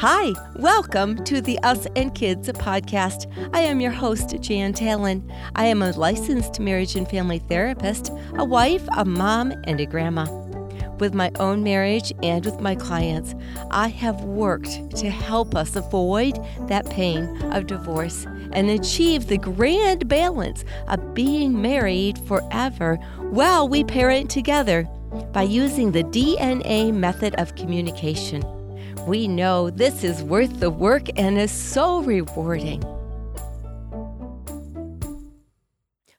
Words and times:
Hi, 0.00 0.32
welcome 0.54 1.24
to 1.24 1.40
the 1.40 1.58
Us 1.64 1.88
and 1.96 2.14
Kids 2.14 2.48
podcast. 2.50 3.26
I 3.52 3.62
am 3.62 3.80
your 3.80 3.90
host, 3.90 4.32
Jan 4.40 4.72
Talon. 4.72 5.28
I 5.56 5.64
am 5.64 5.82
a 5.82 5.90
licensed 5.90 6.60
marriage 6.60 6.94
and 6.94 7.10
family 7.10 7.40
therapist, 7.40 8.12
a 8.34 8.44
wife, 8.44 8.86
a 8.96 9.04
mom, 9.04 9.52
and 9.64 9.80
a 9.80 9.86
grandma. 9.86 10.30
With 11.00 11.14
my 11.14 11.32
own 11.40 11.64
marriage 11.64 12.12
and 12.22 12.44
with 12.44 12.60
my 12.60 12.76
clients, 12.76 13.34
I 13.72 13.88
have 13.88 14.20
worked 14.20 14.96
to 14.98 15.10
help 15.10 15.56
us 15.56 15.74
avoid 15.74 16.38
that 16.68 16.88
pain 16.88 17.24
of 17.52 17.66
divorce 17.66 18.24
and 18.52 18.70
achieve 18.70 19.26
the 19.26 19.38
grand 19.38 20.06
balance 20.06 20.64
of 20.86 21.12
being 21.12 21.60
married 21.60 22.20
forever 22.20 23.00
while 23.30 23.68
we 23.68 23.82
parent 23.82 24.30
together 24.30 24.84
by 25.32 25.42
using 25.42 25.90
the 25.90 26.04
DNA 26.04 26.94
method 26.94 27.34
of 27.34 27.56
communication. 27.56 28.44
We 29.08 29.26
know 29.26 29.70
this 29.70 30.04
is 30.04 30.22
worth 30.22 30.60
the 30.60 30.68
work 30.68 31.08
and 31.18 31.38
is 31.38 31.50
so 31.50 32.02
rewarding. 32.02 32.82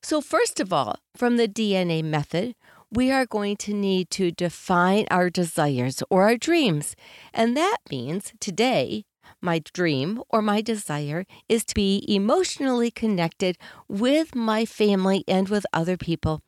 So, 0.02 0.22
first 0.22 0.60
of 0.60 0.74
all, 0.74 0.96
from 1.16 1.38
the 1.38 1.48
DNA 1.48 2.04
method, 2.04 2.56
we 2.90 3.12
are 3.12 3.28
going 3.28 3.58
to 3.58 3.76
need 3.76 4.10
to 4.18 4.32
define 4.32 5.06
our 5.12 5.30
desires 5.30 6.02
or 6.10 6.24
our 6.24 6.36
dreams. 6.36 6.96
And 7.32 7.56
that 7.56 7.78
means 7.92 8.34
today, 8.40 9.06
my 9.40 9.62
dream 9.72 10.24
or 10.28 10.42
my 10.42 10.62
desire 10.62 11.26
is 11.48 11.64
to 11.66 11.76
be 11.76 12.04
emotionally 12.08 12.90
connected 12.90 13.60
with 13.88 14.34
my 14.34 14.66
family 14.66 15.24
and 15.28 15.48
with 15.48 15.64
other 15.74 15.96
people 15.96 16.42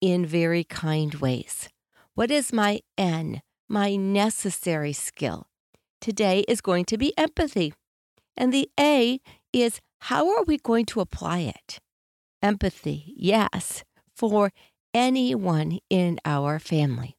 in 0.00 0.24
very 0.24 0.62
kind 0.62 1.16
ways. 1.16 1.68
What 2.14 2.30
is 2.30 2.52
my 2.52 2.82
N, 2.96 3.42
my 3.68 3.96
necessary 3.96 4.92
skill? 4.92 5.47
Today 6.00 6.44
is 6.48 6.60
going 6.60 6.84
to 6.86 6.98
be 6.98 7.16
empathy. 7.16 7.74
And 8.36 8.52
the 8.52 8.70
A 8.78 9.20
is 9.52 9.80
how 10.00 10.30
are 10.36 10.44
we 10.44 10.58
going 10.58 10.86
to 10.86 11.00
apply 11.00 11.40
it? 11.40 11.80
Empathy, 12.42 13.12
yes, 13.16 13.82
for 14.14 14.52
anyone 14.94 15.80
in 15.90 16.18
our 16.24 16.58
family. 16.58 17.16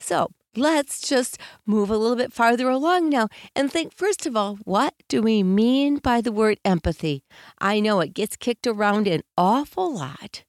So 0.00 0.30
let's 0.56 1.00
just 1.00 1.38
move 1.66 1.90
a 1.90 1.96
little 1.96 2.16
bit 2.16 2.32
farther 2.32 2.68
along 2.68 3.10
now 3.10 3.28
and 3.54 3.70
think 3.70 3.94
first 3.94 4.26
of 4.26 4.36
all, 4.36 4.58
what 4.64 4.94
do 5.08 5.22
we 5.22 5.42
mean 5.42 5.96
by 5.98 6.20
the 6.20 6.32
word 6.32 6.58
empathy? 6.64 7.24
I 7.58 7.80
know 7.80 8.00
it 8.00 8.14
gets 8.14 8.36
kicked 8.36 8.66
around 8.66 9.06
an 9.06 9.22
awful 9.36 9.94
lot. 9.94 10.44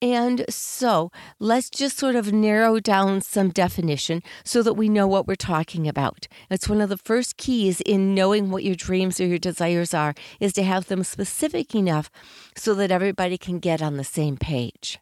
And 0.00 0.44
so 0.48 1.10
let's 1.38 1.70
just 1.70 1.98
sort 1.98 2.16
of 2.16 2.32
narrow 2.32 2.80
down 2.80 3.20
some 3.20 3.50
definition 3.50 4.22
so 4.44 4.62
that 4.62 4.74
we 4.74 4.88
know 4.88 5.06
what 5.06 5.26
we're 5.26 5.34
talking 5.34 5.86
about. 5.88 6.26
It's 6.50 6.68
one 6.68 6.80
of 6.80 6.88
the 6.88 6.96
first 6.96 7.36
keys 7.36 7.80
in 7.82 8.14
knowing 8.14 8.50
what 8.50 8.64
your 8.64 8.74
dreams 8.74 9.20
or 9.20 9.26
your 9.26 9.38
desires 9.38 9.94
are 9.94 10.14
is 10.40 10.52
to 10.54 10.62
have 10.62 10.86
them 10.86 11.04
specific 11.04 11.74
enough 11.74 12.10
so 12.56 12.74
that 12.74 12.90
everybody 12.90 13.38
can 13.38 13.58
get 13.58 13.82
on 13.82 13.96
the 13.96 14.04
same 14.04 14.36
page. 14.36 14.98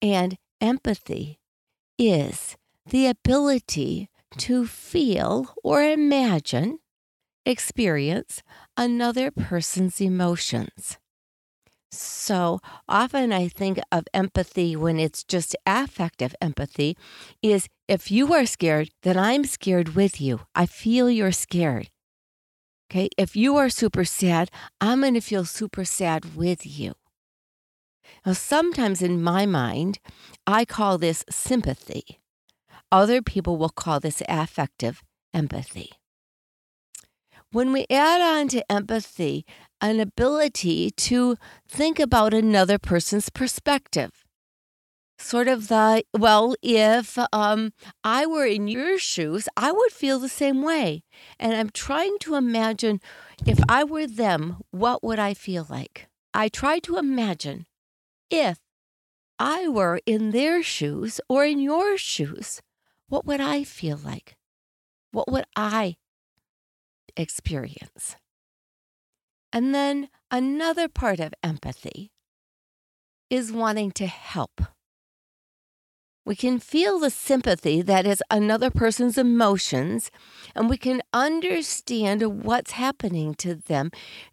And 0.00 0.36
empathy 0.60 1.40
is 1.98 2.56
the 2.86 3.06
ability 3.06 4.10
to 4.38 4.66
feel 4.66 5.54
or 5.62 5.82
imagine, 5.82 6.78
experience 7.46 8.42
another 8.76 9.30
person's 9.30 10.00
emotions. 10.00 10.98
So 11.96 12.60
often 12.88 13.32
I 13.32 13.48
think 13.48 13.78
of 13.92 14.04
empathy 14.12 14.76
when 14.76 14.98
it's 14.98 15.24
just 15.24 15.56
affective 15.66 16.34
empathy 16.40 16.96
is 17.42 17.68
if 17.88 18.10
you 18.10 18.32
are 18.34 18.46
scared, 18.46 18.90
then 19.02 19.16
I'm 19.16 19.44
scared 19.44 19.94
with 19.94 20.20
you. 20.20 20.40
I 20.54 20.66
feel 20.66 21.10
you're 21.10 21.32
scared. 21.32 21.90
Okay. 22.90 23.08
If 23.16 23.34
you 23.34 23.56
are 23.56 23.68
super 23.68 24.04
sad, 24.04 24.50
I'm 24.80 25.00
going 25.00 25.14
to 25.14 25.20
feel 25.20 25.44
super 25.44 25.84
sad 25.84 26.36
with 26.36 26.66
you. 26.66 26.94
Now, 28.24 28.32
sometimes 28.32 29.02
in 29.02 29.22
my 29.22 29.46
mind, 29.46 29.98
I 30.46 30.64
call 30.64 30.98
this 30.98 31.24
sympathy. 31.30 32.20
Other 32.92 33.22
people 33.22 33.56
will 33.56 33.70
call 33.70 34.00
this 34.00 34.22
affective 34.28 35.02
empathy. 35.32 35.92
When 37.54 37.72
we 37.72 37.86
add 37.88 38.20
on 38.20 38.48
to 38.48 38.68
empathy 38.68 39.46
an 39.80 40.00
ability 40.00 40.90
to 40.90 41.36
think 41.68 42.00
about 42.00 42.34
another 42.34 42.78
person's 42.80 43.28
perspective. 43.28 44.24
Sort 45.20 45.46
of 45.46 45.68
the, 45.68 46.02
well, 46.12 46.56
if 46.62 47.16
um, 47.32 47.72
I 48.02 48.26
were 48.26 48.44
in 48.44 48.66
your 48.66 48.98
shoes, 48.98 49.48
I 49.56 49.70
would 49.70 49.92
feel 49.92 50.18
the 50.18 50.28
same 50.28 50.62
way. 50.62 51.04
And 51.38 51.54
I'm 51.54 51.70
trying 51.70 52.18
to 52.22 52.34
imagine 52.34 53.00
if 53.46 53.60
I 53.68 53.84
were 53.84 54.08
them, 54.08 54.56
what 54.72 55.04
would 55.04 55.20
I 55.20 55.32
feel 55.32 55.64
like? 55.70 56.08
I 56.34 56.48
try 56.48 56.80
to 56.80 56.96
imagine 56.96 57.66
if 58.30 58.58
I 59.38 59.68
were 59.68 60.00
in 60.06 60.32
their 60.32 60.60
shoes 60.64 61.20
or 61.28 61.44
in 61.44 61.60
your 61.60 61.96
shoes, 61.98 62.60
what 63.06 63.24
would 63.26 63.40
I 63.40 63.62
feel 63.62 63.96
like? 63.96 64.34
What 65.12 65.30
would 65.30 65.44
I 65.54 65.98
experience? 67.16 68.16
And 69.52 69.74
then 69.74 70.08
another 70.30 70.88
part 70.88 71.20
of 71.20 71.32
empathy 71.42 72.10
is 73.30 73.52
wanting 73.52 73.92
to 73.92 74.06
help. 74.06 74.60
We 76.26 76.34
can 76.34 76.58
feel 76.58 76.98
the 76.98 77.10
sympathy 77.10 77.82
that 77.82 78.06
is 78.06 78.22
another 78.30 78.70
person's 78.70 79.18
emotions, 79.18 80.10
and 80.54 80.70
we 80.70 80.78
can 80.78 81.02
understand 81.12 82.44
what's 82.44 82.72
happening 82.72 83.34
to 83.36 83.54
them 83.54 83.90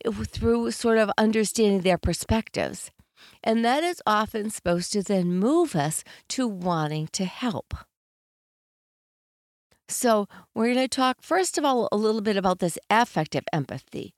through 0.09 0.71
sort 0.71 0.97
of 0.97 1.11
understanding 1.17 1.81
their 1.81 1.97
perspectives. 1.97 2.91
And 3.43 3.65
that 3.65 3.83
is 3.83 4.01
often 4.07 4.49
supposed 4.49 4.93
to 4.93 5.03
then 5.03 5.37
move 5.37 5.75
us 5.75 6.03
to 6.29 6.47
wanting 6.47 7.09
to 7.11 7.25
help. 7.25 7.73
So, 9.91 10.27
we're 10.55 10.73
going 10.73 10.77
to 10.77 10.87
talk 10.87 11.21
first 11.21 11.57
of 11.57 11.65
all 11.65 11.89
a 11.91 11.97
little 11.97 12.21
bit 12.21 12.37
about 12.37 12.59
this 12.59 12.79
affective 12.89 13.43
empathy. 13.51 14.13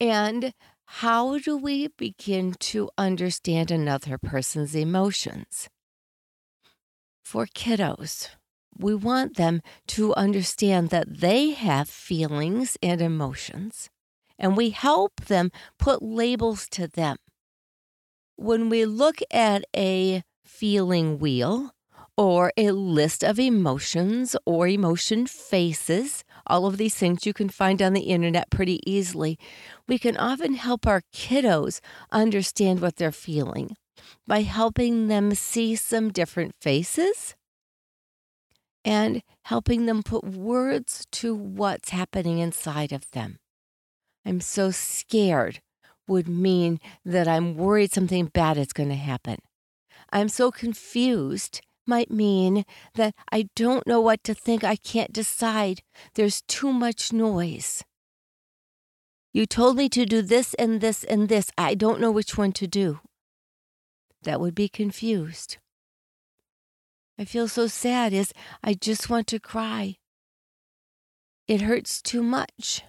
And 0.00 0.54
how 0.86 1.38
do 1.38 1.56
we 1.56 1.88
begin 1.98 2.54
to 2.60 2.90
understand 2.96 3.70
another 3.70 4.16
person's 4.16 4.74
emotions? 4.74 5.68
For 7.22 7.44
kiddos, 7.44 8.30
we 8.78 8.94
want 8.94 9.36
them 9.36 9.60
to 9.88 10.14
understand 10.14 10.88
that 10.88 11.20
they 11.20 11.50
have 11.50 11.90
feelings 11.90 12.78
and 12.82 13.02
emotions, 13.02 13.90
and 14.38 14.56
we 14.56 14.70
help 14.70 15.26
them 15.26 15.50
put 15.78 16.00
labels 16.00 16.66
to 16.70 16.88
them. 16.88 17.18
When 18.36 18.70
we 18.70 18.86
look 18.86 19.18
at 19.30 19.64
a 19.76 20.22
feeling 20.42 21.18
wheel, 21.18 21.72
or 22.18 22.52
a 22.56 22.72
list 22.72 23.22
of 23.22 23.38
emotions 23.38 24.34
or 24.44 24.66
emotion 24.66 25.24
faces. 25.24 26.24
All 26.48 26.66
of 26.66 26.76
these 26.76 26.96
things 26.96 27.24
you 27.24 27.32
can 27.32 27.48
find 27.48 27.80
on 27.80 27.92
the 27.92 28.10
internet 28.10 28.50
pretty 28.50 28.80
easily. 28.84 29.38
We 29.86 30.00
can 30.00 30.16
often 30.16 30.54
help 30.54 30.84
our 30.84 31.02
kiddos 31.14 31.78
understand 32.10 32.80
what 32.80 32.96
they're 32.96 33.12
feeling 33.12 33.76
by 34.26 34.42
helping 34.42 35.06
them 35.06 35.32
see 35.36 35.76
some 35.76 36.10
different 36.10 36.56
faces 36.60 37.36
and 38.84 39.22
helping 39.44 39.86
them 39.86 40.02
put 40.02 40.24
words 40.24 41.06
to 41.12 41.36
what's 41.36 41.90
happening 41.90 42.38
inside 42.38 42.90
of 42.90 43.08
them. 43.12 43.38
I'm 44.26 44.40
so 44.40 44.72
scared 44.72 45.60
would 46.08 46.28
mean 46.28 46.80
that 47.04 47.28
I'm 47.28 47.54
worried 47.54 47.92
something 47.92 48.26
bad 48.26 48.58
is 48.58 48.72
going 48.72 48.88
to 48.88 48.96
happen. 48.96 49.38
I'm 50.10 50.28
so 50.28 50.50
confused 50.50 51.60
might 51.88 52.10
mean 52.10 52.64
that 52.94 53.14
I 53.32 53.48
don't 53.56 53.86
know 53.86 54.00
what 54.00 54.22
to 54.24 54.34
think. 54.34 54.62
I 54.62 54.76
can't 54.76 55.12
decide. 55.12 55.82
There's 56.14 56.42
too 56.42 56.72
much 56.72 57.12
noise. 57.12 57.82
You 59.32 59.46
told 59.46 59.76
me 59.76 59.88
to 59.90 60.06
do 60.06 60.22
this 60.22 60.54
and 60.54 60.80
this 60.80 61.04
and 61.04 61.28
this. 61.28 61.50
I 61.56 61.74
don't 61.74 62.00
know 62.00 62.10
which 62.10 62.36
one 62.36 62.52
to 62.52 62.66
do. 62.66 63.00
That 64.22 64.40
would 64.40 64.54
be 64.54 64.68
confused. 64.68 65.58
I 67.18 67.24
feel 67.24 67.48
so 67.48 67.66
sad 67.66 68.12
is 68.12 68.32
I 68.62 68.74
just 68.74 69.10
want 69.10 69.26
to 69.28 69.40
cry. 69.40 69.96
It 71.48 71.62
hurts 71.62 72.00
too 72.00 72.22
much. 72.22 72.82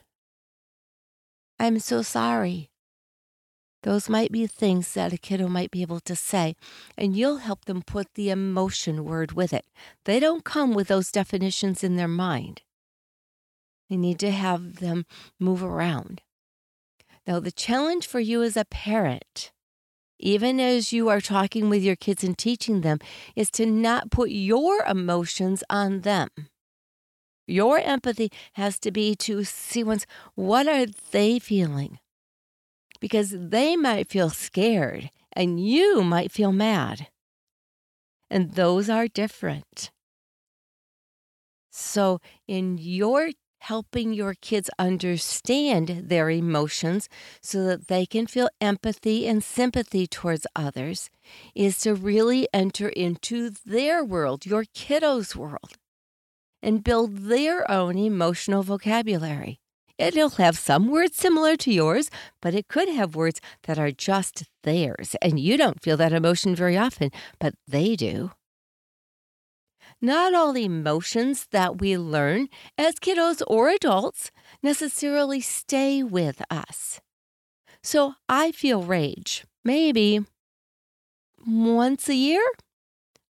I'm 1.60 1.80
so 1.80 2.02
sorry. 2.02 2.69
Those 3.84 4.10
might 4.10 4.32
be 4.32 4.46
things 4.46 4.94
that 4.94 5.14
a 5.14 5.18
kiddo 5.18 5.48
might 5.48 5.72
be 5.72 5.82
able 5.82 6.02
to 6.02 6.16
say, 6.16 6.56
and 6.98 7.16
you'll 7.16 7.38
help 7.38 7.66
them 7.66 7.82
put 7.82 8.14
the 8.16 8.30
emotion 8.30 9.06
word 9.06 9.32
with 9.34 9.54
it. 9.54 9.66
They 10.04 10.20
don't 10.20 10.44
come 10.44 10.74
with 10.74 10.90
those 10.90 11.12
definitions 11.12 11.84
in 11.84 11.96
their 11.96 12.08
mind. 12.08 12.62
You 13.88 13.98
need 13.98 14.20
to 14.20 14.32
have 14.32 14.78
them 14.78 15.06
move 15.40 15.64
around. 15.64 16.22
Now, 17.26 17.40
the 17.40 17.52
challenge 17.52 18.06
for 18.06 18.20
you 18.20 18.44
as 18.44 18.58
a 18.58 18.66
parent, 18.66 19.52
even 20.20 20.60
as 20.60 20.92
you 20.92 21.08
are 21.08 21.22
talking 21.22 21.70
with 21.70 21.82
your 21.82 21.96
kids 21.96 22.24
and 22.24 22.38
teaching 22.38 22.82
them, 22.82 23.00
is 23.36 23.50
to 23.52 23.66
not 23.66 24.12
put 24.12 24.30
your 24.30 24.84
emotions 24.86 25.64
on 25.70 26.02
them. 26.02 26.30
Your 27.48 27.80
empathy 27.80 28.32
has 28.54 28.78
to 28.80 28.92
be 28.92 29.16
to 29.16 29.44
see 29.44 29.84
once 29.84 30.06
what 30.36 30.68
are 30.68 30.86
they 31.12 31.40
feeling? 31.40 32.00
Because 33.00 33.34
they 33.38 33.76
might 33.76 34.10
feel 34.10 34.30
scared 34.30 35.10
and 35.34 35.60
you 35.60 36.04
might 36.04 36.32
feel 36.32 36.52
mad. 36.52 37.08
And 38.30 38.54
those 38.54 38.90
are 38.90 39.08
different. 39.08 39.92
So, 41.72 42.20
in 42.48 42.78
your 42.78 43.32
helping 43.62 44.14
your 44.14 44.34
kids 44.34 44.70
understand 44.80 46.04
their 46.06 46.30
emotions 46.30 47.10
so 47.42 47.64
that 47.66 47.88
they 47.88 48.06
can 48.06 48.26
feel 48.26 48.50
empathy 48.62 49.28
and 49.28 49.44
sympathy 49.44 50.08
towards 50.08 50.48
others 50.56 51.10
is 51.56 51.78
to 51.80 51.94
really 51.94 52.48
enter 52.54 52.90
into 52.90 53.52
their 53.66 54.04
world, 54.04 54.46
your 54.46 54.64
kiddos' 54.64 55.36
world, 55.36 55.74
and 56.62 56.84
build 56.84 57.18
their 57.18 57.70
own 57.70 57.98
emotional 57.98 58.64
vocabulary. 58.64 59.60
It'll 60.00 60.30
have 60.30 60.58
some 60.58 60.88
words 60.88 61.18
similar 61.18 61.58
to 61.58 61.74
yours, 61.74 62.10
but 62.42 62.56
it 62.56 62.70
could 62.70 62.88
have 62.88 63.18
words 63.18 63.42
that 63.64 63.78
are 63.78 63.92
just 63.92 64.46
theirs, 64.64 65.16
and 65.22 65.38
you 65.38 65.58
don't 65.58 65.84
feel 65.84 65.98
that 65.98 66.14
emotion 66.14 66.56
very 66.56 66.78
often, 66.78 67.12
but 67.38 67.54
they 67.68 67.98
do. 67.98 68.32
Not 70.02 70.34
all 70.34 70.56
emotions 70.56 71.48
that 71.52 71.82
we 71.82 71.98
learn 71.98 72.48
as 72.78 72.96
kiddos 72.96 73.42
or 73.46 73.68
adults 73.68 74.32
necessarily 74.64 75.42
stay 75.42 76.02
with 76.02 76.42
us. 76.50 77.02
So 77.84 78.14
I 78.30 78.54
feel 78.54 78.82
rage 78.84 79.44
maybe 79.66 80.22
once 81.46 82.08
a 82.08 82.16
year, 82.16 82.46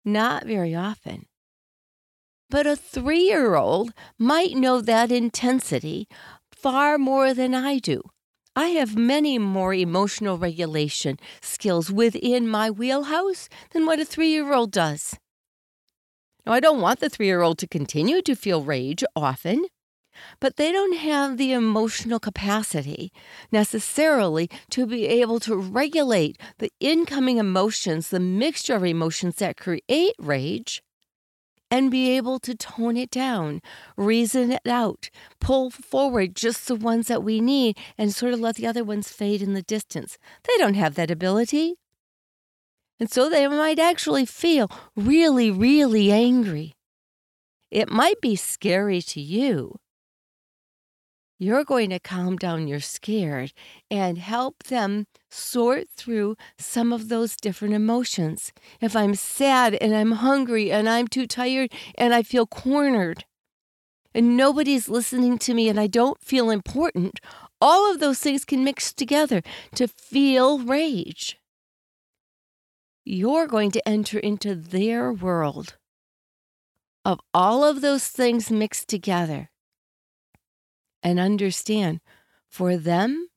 not 0.03 0.45
very 0.45 0.75
often. 0.75 1.27
But 2.49 2.65
a 2.65 2.75
three 2.75 3.23
year 3.23 3.55
old 3.55 3.93
might 4.17 4.55
know 4.55 4.79
that 4.81 5.11
intensity 5.11 6.07
far 6.61 6.97
more 6.97 7.33
than 7.33 7.53
I 7.53 7.77
do. 7.77 8.01
I 8.55 8.69
have 8.69 8.97
many 8.97 9.37
more 9.37 9.73
emotional 9.73 10.39
regulation 10.39 11.19
skills 11.41 11.91
within 11.91 12.47
my 12.49 12.71
wheelhouse 12.71 13.47
than 13.71 13.85
what 13.85 13.99
a 13.99 14.05
three 14.05 14.29
year 14.29 14.51
old 14.51 14.71
does. 14.71 15.15
Now, 16.45 16.53
I 16.53 16.59
don't 16.59 16.81
want 16.81 16.99
the 16.99 17.09
three 17.09 17.27
year 17.27 17.41
old 17.41 17.59
to 17.59 17.67
continue 17.67 18.23
to 18.23 18.35
feel 18.35 18.63
rage 18.63 19.03
often, 19.15 19.67
but 20.39 20.55
they 20.55 20.71
don't 20.71 20.97
have 20.97 21.37
the 21.37 21.51
emotional 21.51 22.19
capacity 22.19 23.11
necessarily 23.51 24.49
to 24.71 24.87
be 24.87 25.05
able 25.05 25.39
to 25.41 25.55
regulate 25.55 26.41
the 26.57 26.71
incoming 26.79 27.37
emotions, 27.37 28.09
the 28.09 28.19
mixture 28.19 28.75
of 28.75 28.83
emotions 28.83 29.35
that 29.35 29.57
create 29.57 30.15
rage, 30.17 30.81
and 31.69 31.91
be 31.91 32.15
able 32.15 32.39
to 32.39 32.55
tone 32.55 32.95
it 32.97 33.11
down, 33.11 33.61
reason 33.95 34.51
it 34.51 34.67
out, 34.67 35.09
pull 35.39 35.69
forward 35.69 36.35
just 36.35 36.67
the 36.67 36.75
ones 36.75 37.07
that 37.07 37.23
we 37.23 37.41
need, 37.41 37.77
and 37.97 38.13
sort 38.13 38.33
of 38.33 38.39
let 38.39 38.55
the 38.55 38.67
other 38.67 38.83
ones 38.83 39.09
fade 39.09 39.41
in 39.41 39.53
the 39.53 39.61
distance. 39.61 40.17
They 40.43 40.57
don't 40.57 40.75
have 40.75 40.95
that 40.95 41.11
ability. 41.11 41.75
And 42.99 43.11
so 43.11 43.29
they 43.29 43.47
might 43.47 43.79
actually 43.79 44.25
feel 44.25 44.71
really, 44.95 45.51
really 45.51 46.11
angry. 46.11 46.73
It 47.69 47.89
might 47.89 48.21
be 48.21 48.35
scary 48.35 49.01
to 49.01 49.21
you. 49.21 49.75
You're 51.39 51.63
going 51.63 51.91
to 51.91 51.99
calm 51.99 52.35
down 52.35 52.67
your 52.67 52.79
scared 52.79 53.53
and 53.91 54.17
help 54.17 54.63
them 54.63 55.05
sort 55.29 55.89
through 55.95 56.35
some 56.57 56.91
of 56.91 57.09
those 57.09 57.35
different 57.35 57.73
emotions. 57.73 58.51
If 58.81 58.95
I'm 58.95 59.13
sad 59.13 59.75
and 59.75 59.95
I'm 59.95 60.13
hungry 60.13 60.71
and 60.71 60.89
I'm 60.89 61.07
too 61.07 61.27
tired 61.27 61.71
and 61.95 62.13
I 62.13 62.23
feel 62.23 62.47
cornered 62.47 63.25
and 64.15 64.35
nobody's 64.35 64.89
listening 64.89 65.37
to 65.39 65.53
me 65.53 65.69
and 65.69 65.79
I 65.79 65.87
don't 65.87 66.19
feel 66.21 66.49
important, 66.49 67.19
all 67.61 67.91
of 67.91 67.99
those 67.99 68.19
things 68.19 68.45
can 68.45 68.63
mix 68.63 68.91
together 68.91 69.43
to 69.75 69.87
feel 69.87 70.59
rage 70.59 71.37
you're 73.09 73.47
going 73.47 73.71
to 73.71 73.87
enter 73.87 74.19
into 74.19 74.53
their 74.53 75.13
world 75.13 75.77
of 77.05 77.21
all 77.33 77.63
of 77.63 77.79
those 77.79 78.09
things 78.09 78.51
mixed 78.51 78.89
together 78.89 79.49
and 81.03 81.19
understand 81.19 82.01
for 82.49 82.77
them, 82.77 83.27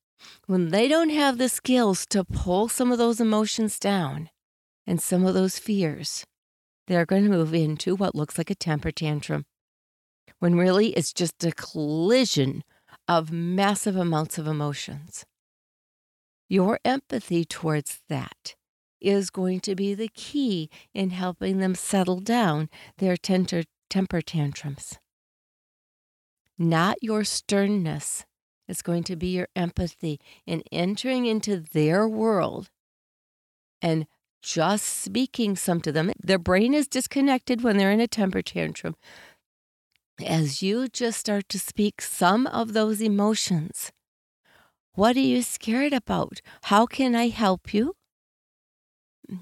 when 0.46 0.68
they 0.68 0.88
don't 0.88 1.10
have 1.10 1.38
the 1.38 1.48
skills 1.48 2.06
to 2.06 2.24
pull 2.24 2.68
some 2.68 2.92
of 2.92 2.98
those 2.98 3.20
emotions 3.20 3.78
down 3.78 4.30
and 4.86 5.00
some 5.00 5.24
of 5.24 5.34
those 5.34 5.58
fears, 5.58 6.24
they're 6.86 7.06
going 7.06 7.24
to 7.24 7.30
move 7.30 7.54
into 7.54 7.94
what 7.94 8.14
looks 8.14 8.36
like 8.36 8.50
a 8.50 8.54
temper 8.54 8.90
tantrum, 8.90 9.44
when 10.38 10.56
really 10.56 10.88
it's 10.90 11.12
just 11.12 11.44
a 11.44 11.52
collision 11.52 12.62
of 13.08 13.32
massive 13.32 13.96
amounts 13.96 14.38
of 14.38 14.46
emotions. 14.46 15.24
Your 16.48 16.80
empathy 16.84 17.44
towards 17.44 18.00
that 18.08 18.56
is 19.00 19.30
going 19.30 19.60
to 19.60 19.74
be 19.74 19.94
the 19.94 20.10
key 20.14 20.68
in 20.92 21.10
helping 21.10 21.58
them 21.58 21.74
settle 21.74 22.20
down 22.20 22.68
their 22.98 23.16
temper, 23.16 23.62
temper 23.88 24.20
tantrums. 24.20 24.98
Not 26.62 26.98
your 27.00 27.24
sternness 27.24 28.26
is 28.68 28.82
going 28.82 29.04
to 29.04 29.16
be 29.16 29.28
your 29.28 29.48
empathy 29.56 30.20
in 30.46 30.62
entering 30.70 31.24
into 31.24 31.56
their 31.56 32.06
world 32.06 32.68
and 33.80 34.06
just 34.42 34.84
speaking 34.84 35.56
some 35.56 35.80
to 35.80 35.90
them. 35.90 36.12
Their 36.22 36.38
brain 36.38 36.74
is 36.74 36.86
disconnected 36.86 37.62
when 37.62 37.78
they're 37.78 37.90
in 37.90 38.00
a 38.00 38.06
temper 38.06 38.42
tantrum. 38.42 38.94
As 40.22 40.62
you 40.62 40.86
just 40.88 41.18
start 41.18 41.48
to 41.48 41.58
speak 41.58 42.02
some 42.02 42.46
of 42.46 42.74
those 42.74 43.00
emotions, 43.00 43.90
what 44.92 45.16
are 45.16 45.20
you 45.20 45.40
scared 45.40 45.94
about? 45.94 46.42
How 46.64 46.84
can 46.84 47.14
I 47.14 47.28
help 47.28 47.72
you? 47.72 47.94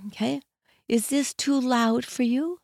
Okay. 0.06 0.40
Is 0.88 1.08
this 1.08 1.34
too 1.34 1.60
loud 1.60 2.04
for 2.04 2.22
you? 2.22 2.60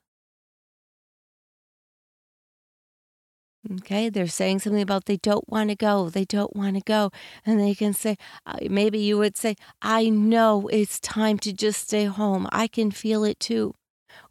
Okay, 3.72 4.10
they're 4.10 4.26
saying 4.26 4.58
something 4.58 4.82
about 4.82 5.06
they 5.06 5.16
don't 5.16 5.48
want 5.48 5.70
to 5.70 5.74
go, 5.74 6.10
they 6.10 6.26
don't 6.26 6.54
want 6.54 6.76
to 6.76 6.82
go. 6.82 7.10
And 7.46 7.58
they 7.58 7.74
can 7.74 7.94
say, 7.94 8.18
uh, 8.44 8.58
maybe 8.68 8.98
you 8.98 9.16
would 9.16 9.38
say, 9.38 9.56
I 9.80 10.10
know 10.10 10.68
it's 10.68 11.00
time 11.00 11.38
to 11.38 11.52
just 11.52 11.80
stay 11.80 12.04
home. 12.04 12.46
I 12.52 12.66
can 12.66 12.90
feel 12.90 13.24
it 13.24 13.40
too. 13.40 13.74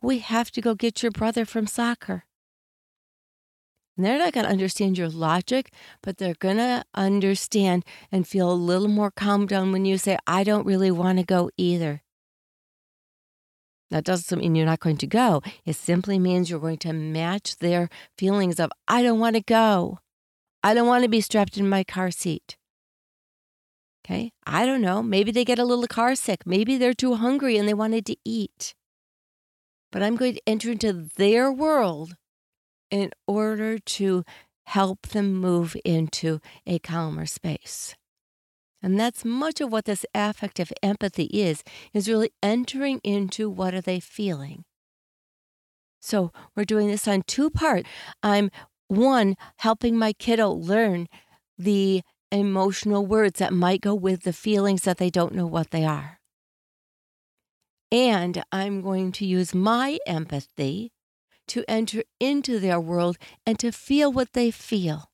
We 0.02 0.20
have 0.20 0.52
to 0.52 0.62
go 0.62 0.76
get 0.76 1.02
your 1.02 1.12
brother 1.12 1.46
from 1.46 1.66
soccer. 1.66 2.26
And 3.98 4.06
they're 4.06 4.20
not 4.20 4.34
going 4.34 4.46
to 4.46 4.52
understand 4.52 4.98
your 5.00 5.10
logic, 5.10 5.72
but 6.04 6.18
they're 6.18 6.36
going 6.36 6.58
to 6.58 6.84
understand 6.94 7.86
and 8.12 8.28
feel 8.28 8.52
a 8.52 8.54
little 8.54 8.88
more 8.88 9.12
calmed 9.12 9.50
down 9.50 9.72
when 9.72 9.86
you 9.86 9.98
say, 9.98 10.18
I 10.28 10.44
don't 10.44 10.66
really 10.66 10.92
want 10.92 11.18
to 11.18 11.26
go 11.26 11.50
either. 11.58 12.03
That 13.94 14.06
doesn't 14.06 14.40
mean 14.40 14.56
you're 14.56 14.66
not 14.66 14.80
going 14.80 14.98
to 14.98 15.06
go. 15.06 15.44
It 15.68 15.76
simply 15.76 16.18
means 16.18 16.50
you're 16.50 16.60
going 16.60 16.80
to 16.80 16.94
match 16.94 17.58
their 17.58 17.90
feelings 18.18 18.60
of, 18.60 18.72
I 18.88 19.04
don't 19.04 19.20
want 19.20 19.36
to 19.36 19.42
go. 19.44 20.00
I 20.64 20.74
don't 20.74 20.88
want 20.88 21.04
to 21.04 21.10
be 21.10 21.22
strapped 21.22 21.60
in 21.60 21.70
my 21.70 21.84
car 21.84 22.10
seat. 22.10 22.58
Okay. 24.04 24.32
I 24.48 24.66
don't 24.66 24.82
know. 24.82 25.04
Maybe 25.04 25.32
they 25.32 25.46
get 25.46 25.60
a 25.60 25.64
little 25.64 25.86
car 25.86 26.16
sick. 26.16 26.42
Maybe 26.44 26.76
they're 26.76 26.96
too 26.96 27.14
hungry 27.14 27.56
and 27.56 27.68
they 27.68 27.76
wanted 27.76 28.08
to 28.08 28.16
eat. 28.26 28.74
But 29.92 30.02
I'm 30.02 30.16
going 30.16 30.34
to 30.34 30.42
enter 30.48 30.72
into 30.72 31.10
their 31.16 31.52
world 31.52 32.16
in 32.90 33.12
order 33.28 33.78
to 33.78 34.24
help 34.66 35.10
them 35.10 35.36
move 35.36 35.78
into 35.86 36.40
a 36.66 36.80
calmer 36.80 37.28
space. 37.28 37.94
And 38.84 39.00
that's 39.00 39.24
much 39.24 39.62
of 39.62 39.72
what 39.72 39.86
this 39.86 40.06
affective 40.14 40.74
empathy 40.84 41.30
is, 41.32 41.64
is 41.94 42.10
really 42.10 42.32
entering 42.44 43.00
into 43.04 43.50
what 43.50 43.74
are 43.74 43.82
they 43.82 44.02
feeling. 44.02 44.66
So 46.02 46.34
we're 46.54 46.66
doing 46.66 46.90
this 46.90 47.08
on 47.08 47.24
two 47.26 47.50
parts. 47.50 47.88
I'm 48.22 48.52
one, 48.90 49.36
helping 49.60 49.98
my 49.98 50.12
kiddo 50.12 50.52
learn 50.52 51.08
the 51.58 52.02
emotional 52.30 53.06
words 53.06 53.40
that 53.40 53.54
might 53.54 53.80
go 53.80 53.96
with 53.96 54.24
the 54.24 54.34
feelings 54.34 54.82
that 54.82 54.98
they 54.98 55.10
don't 55.10 55.34
know 55.34 55.48
what 55.48 55.72
they 55.72 55.86
are. 55.86 56.20
And 57.90 58.44
I'm 58.52 58.82
going 58.82 59.14
to 59.14 59.26
use 59.26 59.56
my 59.56 59.98
empathy 60.06 60.92
to 61.48 61.64
enter 61.70 62.04
into 62.20 62.60
their 62.60 62.82
world 62.82 63.18
and 63.46 63.58
to 63.60 63.72
feel 63.72 64.12
what 64.12 64.34
they 64.34 64.52
feel. 64.52 65.12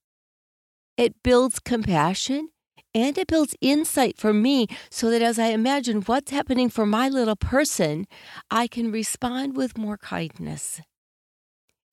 It 0.97 1.21
builds 1.23 1.59
compassion, 1.59 2.49
and 2.93 3.17
it 3.17 3.27
builds 3.27 3.55
insight 3.61 4.17
for 4.17 4.33
me 4.33 4.67
so 4.89 5.09
that 5.09 5.21
as 5.21 5.37
I 5.37 5.47
imagine 5.47 6.01
what's 6.01 6.31
happening 6.31 6.69
for 6.69 6.85
my 6.85 7.09
little 7.09 7.35
person, 7.35 8.07
I 8.49 8.67
can 8.67 8.91
respond 8.91 9.55
with 9.55 9.77
more 9.77 9.97
kindness 9.97 10.81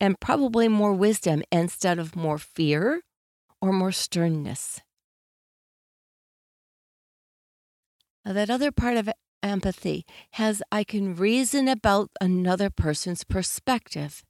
and 0.00 0.20
probably 0.20 0.68
more 0.68 0.92
wisdom 0.92 1.42
instead 1.50 1.98
of 1.98 2.16
more 2.16 2.38
fear 2.38 3.02
or 3.60 3.72
more 3.72 3.92
sternness. 3.92 4.80
Now, 8.24 8.32
That 8.32 8.50
other 8.50 8.72
part 8.72 8.96
of 8.96 9.08
empathy 9.42 10.04
has 10.32 10.62
I 10.72 10.82
can 10.84 11.14
reason 11.14 11.68
about 11.68 12.10
another 12.20 12.70
person's 12.70 13.22
perspective. 13.22 14.24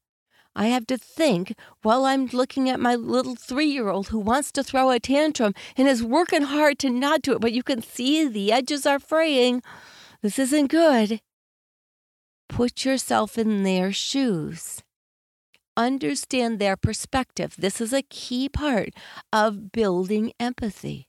I 0.59 0.69
have 0.69 0.87
to 0.87 0.97
think 0.97 1.55
while 1.83 2.07
I'm 2.07 2.27
looking 2.27 2.71
at 2.71 2.81
my 2.81 2.95
little 2.95 3.37
three 3.37 3.67
year 3.67 3.91
old 3.91 4.09
who 4.09 4.19
wants 4.19 4.51
to 4.53 4.65
throw 4.65 4.91
a 4.91 4.99
tantrum 4.99 5.53
and 5.77 5.87
is 5.87 6.03
working 6.03 6.43
hard 6.43 6.79
to 6.79 6.89
not 6.89 7.21
do 7.21 7.35
it, 7.35 7.43
but 7.43 7.53
you 7.53 7.63
can 7.63 7.83
see 7.83 8.27
the 8.27 8.51
edges 8.51 8.87
are 8.87 8.99
fraying. 8.99 9.63
This 10.23 10.39
isn't 10.39 10.69
good. 10.69 11.21
Put 12.49 12.87
yourself 12.87 13.37
in 13.37 13.65
their 13.65 13.93
shoes. 13.93 14.83
Understand 15.77 16.59
their 16.59 16.77
perspective. 16.77 17.55
This 17.59 17.83
is 17.83 17.93
a 17.93 18.01
key 18.01 18.49
part 18.49 18.95
of 19.31 19.71
building 19.73 20.33
empathy. 20.41 21.06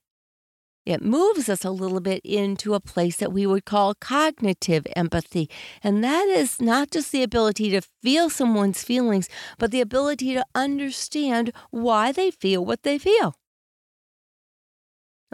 It 0.88 1.04
moves 1.04 1.50
us 1.50 1.66
a 1.66 1.70
little 1.70 2.00
bit 2.00 2.22
into 2.24 2.74
a 2.74 2.80
place 2.80 3.18
that 3.18 3.34
we 3.34 3.46
would 3.46 3.66
call 3.66 3.94
cognitive 3.94 4.88
empathy. 4.96 5.50
And 5.84 6.02
that 6.02 6.30
is 6.30 6.62
not 6.62 6.92
just 6.92 7.12
the 7.12 7.24
ability 7.24 7.72
to 7.72 7.82
feel 8.02 8.30
someone's 8.30 8.86
feelings, 8.86 9.28
but 9.58 9.72
the 9.72 9.82
ability 9.82 10.34
to 10.36 10.46
understand 10.56 11.52
why 11.72 12.14
they 12.14 12.32
feel 12.32 12.64
what 12.64 12.84
they 12.84 12.98
feel. 12.98 13.36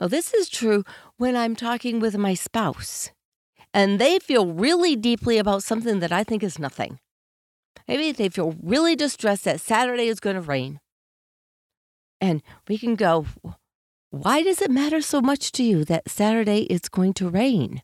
Now, 0.02 0.08
this 0.08 0.34
is 0.34 0.50
true 0.50 0.84
when 1.18 1.38
I'm 1.38 1.56
talking 1.56 2.00
with 2.00 2.18
my 2.18 2.34
spouse 2.34 3.12
and 3.76 4.00
they 4.00 4.18
feel 4.18 4.48
really 4.48 4.96
deeply 4.96 5.38
about 5.38 5.62
something 5.62 6.00
that 6.00 6.12
I 6.12 6.24
think 6.24 6.42
is 6.42 6.58
nothing. 6.58 6.98
Maybe 7.88 8.12
they 8.12 8.30
feel 8.30 8.56
really 8.60 8.96
distressed 8.96 9.44
that 9.44 9.62
Saturday 9.62 10.08
is 10.08 10.20
going 10.20 10.36
to 10.36 10.42
rain. 10.42 10.80
And 12.20 12.42
we 12.68 12.80
can 12.80 12.96
go, 12.96 13.28
why 14.14 14.44
does 14.44 14.62
it 14.62 14.70
matter 14.70 15.02
so 15.02 15.22
much 15.22 15.52
to 15.52 15.64
you 15.64 15.84
that 15.86 16.08
Saturday 16.08 16.68
is 16.70 16.82
going 16.82 17.14
to 17.14 17.28
rain? 17.28 17.82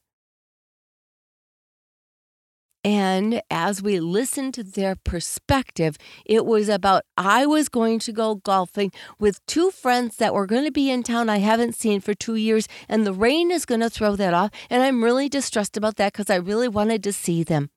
And 2.83 3.41
as 3.49 3.81
we 3.81 3.99
listened 3.99 4.53
to 4.53 4.63
their 4.63 4.95
perspective, 4.95 5.97
it 6.27 6.45
was 6.45 6.69
about 6.69 7.01
I 7.17 7.47
was 7.47 7.67
going 7.67 7.97
to 8.01 8.11
go 8.11 8.35
golfing 8.35 8.91
with 9.19 9.43
two 9.47 9.71
friends 9.71 10.17
that 10.17 10.35
were 10.35 10.45
going 10.45 10.65
to 10.65 10.71
be 10.71 10.91
in 10.91 11.01
town 11.01 11.29
I 11.29 11.39
haven't 11.39 11.73
seen 11.73 11.99
for 11.99 12.13
two 12.13 12.35
years, 12.35 12.67
and 12.87 13.07
the 13.07 13.13
rain 13.13 13.49
is 13.49 13.65
going 13.65 13.81
to 13.81 13.89
throw 13.89 14.15
that 14.15 14.35
off. 14.35 14.51
And 14.69 14.83
I'm 14.83 15.03
really 15.03 15.29
distressed 15.29 15.77
about 15.77 15.95
that 15.95 16.13
because 16.13 16.29
I 16.29 16.35
really 16.35 16.67
wanted 16.67 17.03
to 17.05 17.11
see 17.11 17.43
them. 17.43 17.71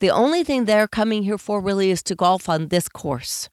The 0.00 0.10
only 0.10 0.44
thing 0.44 0.66
they're 0.66 0.86
coming 0.86 1.22
here 1.22 1.38
for 1.38 1.58
really 1.58 1.90
is 1.90 2.02
to 2.02 2.14
golf 2.14 2.50
on 2.50 2.68
this 2.68 2.90
course. 2.90 3.48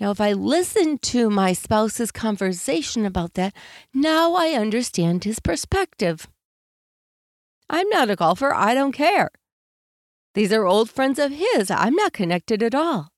Now, 0.00 0.10
if 0.12 0.20
I 0.20 0.32
listen 0.32 0.98
to 0.98 1.28
my 1.28 1.52
spouse's 1.52 2.12
conversation 2.12 3.04
about 3.04 3.34
that, 3.34 3.54
now 3.92 4.34
I 4.34 4.50
understand 4.50 5.24
his 5.24 5.40
perspective. 5.40 6.28
I'm 7.68 7.88
not 7.88 8.10
a 8.10 8.16
golfer. 8.16 8.54
I 8.54 8.74
don't 8.74 8.92
care. 8.92 9.30
These 10.34 10.52
are 10.52 10.66
old 10.66 10.88
friends 10.88 11.18
of 11.18 11.32
his. 11.32 11.70
I'm 11.70 11.94
not 11.94 12.12
connected 12.12 12.62
at 12.62 12.74
all. 12.74 13.08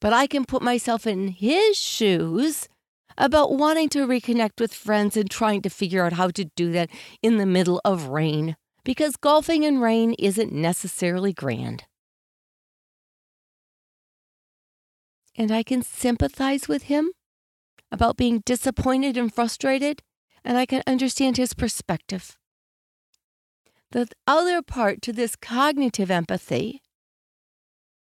But 0.00 0.12
I 0.12 0.26
can 0.26 0.46
put 0.46 0.62
myself 0.62 1.06
in 1.06 1.28
his 1.28 1.76
shoes 1.76 2.68
about 3.18 3.52
wanting 3.52 3.88
to 3.90 4.06
reconnect 4.06 4.60
with 4.60 4.72
friends 4.72 5.16
and 5.16 5.30
trying 5.30 5.60
to 5.62 5.70
figure 5.70 6.04
out 6.04 6.14
how 6.14 6.28
to 6.30 6.44
do 6.56 6.72
that 6.72 6.88
in 7.22 7.36
the 7.36 7.46
middle 7.46 7.80
of 7.84 8.08
rain 8.08 8.56
because 8.84 9.16
golfing 9.16 9.64
in 9.64 9.80
rain 9.80 10.14
isn't 10.18 10.52
necessarily 10.52 11.34
grand. 11.34 11.84
And 15.38 15.52
I 15.52 15.62
can 15.62 15.82
sympathize 15.82 16.66
with 16.66 16.84
him 16.84 17.12
about 17.92 18.16
being 18.16 18.42
disappointed 18.44 19.16
and 19.16 19.32
frustrated, 19.32 20.02
and 20.44 20.58
I 20.58 20.66
can 20.66 20.82
understand 20.86 21.36
his 21.36 21.54
perspective. 21.54 22.36
The 23.92 24.08
other 24.26 24.60
part 24.60 25.00
to 25.02 25.12
this 25.12 25.36
cognitive 25.36 26.10
empathy 26.10 26.82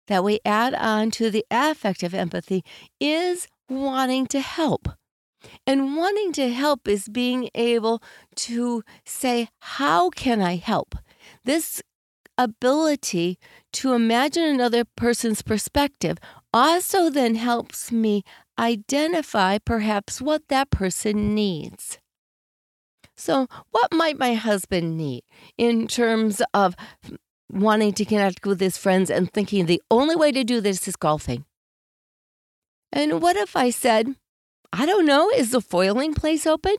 that 0.08 0.24
we 0.24 0.40
add 0.44 0.74
on 0.74 1.12
to 1.12 1.30
the 1.30 1.46
affective 1.52 2.14
empathy 2.14 2.66
is 3.00 3.48
wanting 3.70 4.26
to 4.28 4.42
help. 4.42 4.90
And 5.66 5.96
wanting 5.96 6.34
to 6.34 6.52
help 6.52 6.88
is 6.88 7.08
being 7.08 7.50
able 7.54 8.02
to 8.38 8.84
say, 9.06 9.50
How 9.60 10.10
can 10.10 10.42
I 10.42 10.56
help? 10.56 10.96
This 11.46 11.82
ability 12.38 13.38
to 13.74 13.94
imagine 13.94 14.44
another 14.44 14.84
person's 14.84 15.42
perspective 15.42 16.18
also 16.58 17.10
then 17.12 17.36
helps 17.36 17.92
me 17.92 18.24
identify 18.58 19.60
perhaps 19.60 20.20
what 20.20 20.48
that 20.48 20.72
person 20.72 21.36
needs. 21.36 22.00
So, 23.16 23.48
what 23.72 23.94
might 23.94 24.18
my 24.18 24.34
husband 24.34 24.98
need 24.98 25.24
in 25.58 25.88
terms 25.88 26.42
of 26.54 26.76
wanting 27.52 27.94
to 27.94 28.06
connect 28.06 28.46
with 28.46 28.60
his 28.60 28.78
friends 28.78 29.10
and 29.10 29.32
thinking 29.32 29.66
the 29.66 29.82
only 29.92 30.16
way 30.16 30.32
to 30.32 30.44
do 30.44 30.60
this 30.60 30.88
is 30.88 30.96
golfing? 30.96 31.46
And 32.92 33.22
what 33.22 33.36
if 33.36 33.56
I 33.56 33.70
said, 33.70 34.16
I 34.74 34.86
don't 34.88 35.06
know, 35.06 35.30
is 35.30 35.52
the 35.52 35.62
foiling 35.62 36.16
place 36.16 36.48
open? 36.48 36.76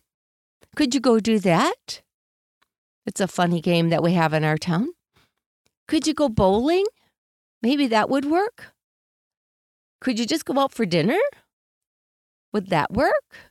Could 0.74 0.94
you 0.94 1.00
go 1.00 1.20
do 1.20 1.38
that? 1.40 2.02
It's 3.06 3.20
a 3.20 3.28
funny 3.28 3.60
game 3.60 3.90
that 3.90 4.02
we 4.02 4.12
have 4.14 4.34
in 4.34 4.44
our 4.44 4.58
town. 4.58 4.88
Could 5.86 6.06
you 6.06 6.14
go 6.14 6.28
bowling? 6.28 6.86
Maybe 7.62 7.86
that 7.86 8.10
would 8.10 8.24
work. 8.24 8.72
Could 10.00 10.18
you 10.18 10.26
just 10.26 10.44
go 10.44 10.58
out 10.58 10.72
for 10.72 10.86
dinner? 10.86 11.18
Would 12.52 12.68
that 12.70 12.92
work? 12.92 13.50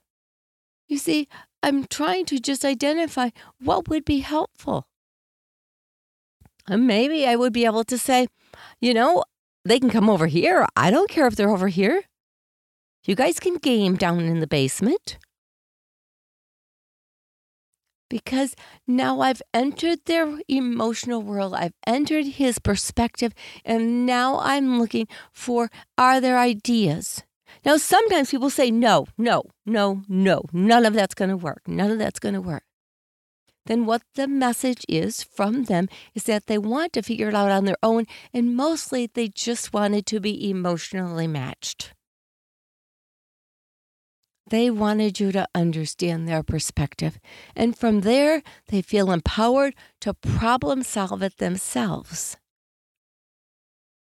You 0.88 0.98
see, 0.98 1.28
I'm 1.62 1.86
trying 1.86 2.26
to 2.28 2.40
just 2.40 2.64
identify 2.64 3.30
what 3.60 3.90
would 3.90 4.06
be 4.06 4.20
helpful. 4.20 4.88
And 6.68 6.88
maybe 6.88 7.26
I 7.26 7.36
would 7.36 7.54
be 7.54 7.66
able 7.66 7.84
to 7.86 7.98
say, 7.98 8.28
you 8.80 8.94
know, 8.94 9.24
they 9.66 9.80
can 9.80 9.90
come 9.90 10.10
over 10.10 10.28
here. 10.28 10.66
I 10.76 10.92
don't 10.92 11.10
care 11.10 11.28
if 11.28 11.36
they're 11.36 11.50
over 11.50 11.68
here. 11.68 12.04
You 13.06 13.16
guys 13.16 13.40
can 13.40 13.56
game 13.58 13.96
down 13.96 14.22
in 14.22 14.40
the 14.40 14.48
basement 14.48 15.18
because 18.10 18.56
now 18.86 19.22
I've 19.22 19.42
entered 19.54 20.00
their 20.06 20.40
emotional 20.48 21.22
world, 21.22 21.54
I've 21.54 21.74
entered 21.86 22.26
his 22.26 22.60
perspective, 22.60 23.34
and 23.66 24.06
now 24.06 24.40
I'm 24.40 24.80
looking 24.80 25.08
for 25.32 25.70
are 25.98 26.22
there 26.22 26.38
ideas? 26.38 27.24
Now, 27.66 27.78
sometimes 27.78 28.32
people 28.32 28.50
say, 28.50 28.72
no, 28.72 29.08
no, 29.18 29.44
no, 29.66 30.04
no, 30.08 30.44
none 30.54 30.86
of 30.86 30.94
that's 30.94 31.16
going 31.16 31.30
to 31.30 31.38
work. 31.38 31.62
None 31.68 31.92
of 31.92 32.00
that's 32.00 32.20
going 32.20 32.36
to 32.36 32.42
work. 32.42 32.64
Then, 33.66 33.86
what 33.86 34.02
the 34.16 34.28
message 34.28 34.86
is 34.88 35.24
from 35.24 35.66
them 35.66 35.90
is 36.16 36.24
that 36.24 36.48
they 36.48 36.58
want 36.58 36.94
to 36.94 37.02
figure 37.02 37.28
it 37.28 37.36
out 37.36 37.52
on 37.52 37.66
their 37.66 37.78
own, 37.84 38.06
and 38.34 38.56
mostly 38.56 39.10
they 39.14 39.28
just 39.28 39.74
wanted 39.74 40.06
to 40.06 40.22
be 40.22 40.50
emotionally 40.50 41.28
matched. 41.28 41.94
They 44.50 44.70
wanted 44.70 45.20
you 45.20 45.32
to 45.34 45.48
understand 45.54 46.28
their 46.28 46.42
perspective. 46.42 47.20
And 47.56 47.78
from 47.78 48.02
there, 48.02 48.44
they 48.70 48.82
feel 48.82 49.12
empowered 49.12 49.76
to 50.02 50.14
problem 50.14 50.84
solve 50.84 51.22
it 51.22 51.38
themselves. 51.38 52.38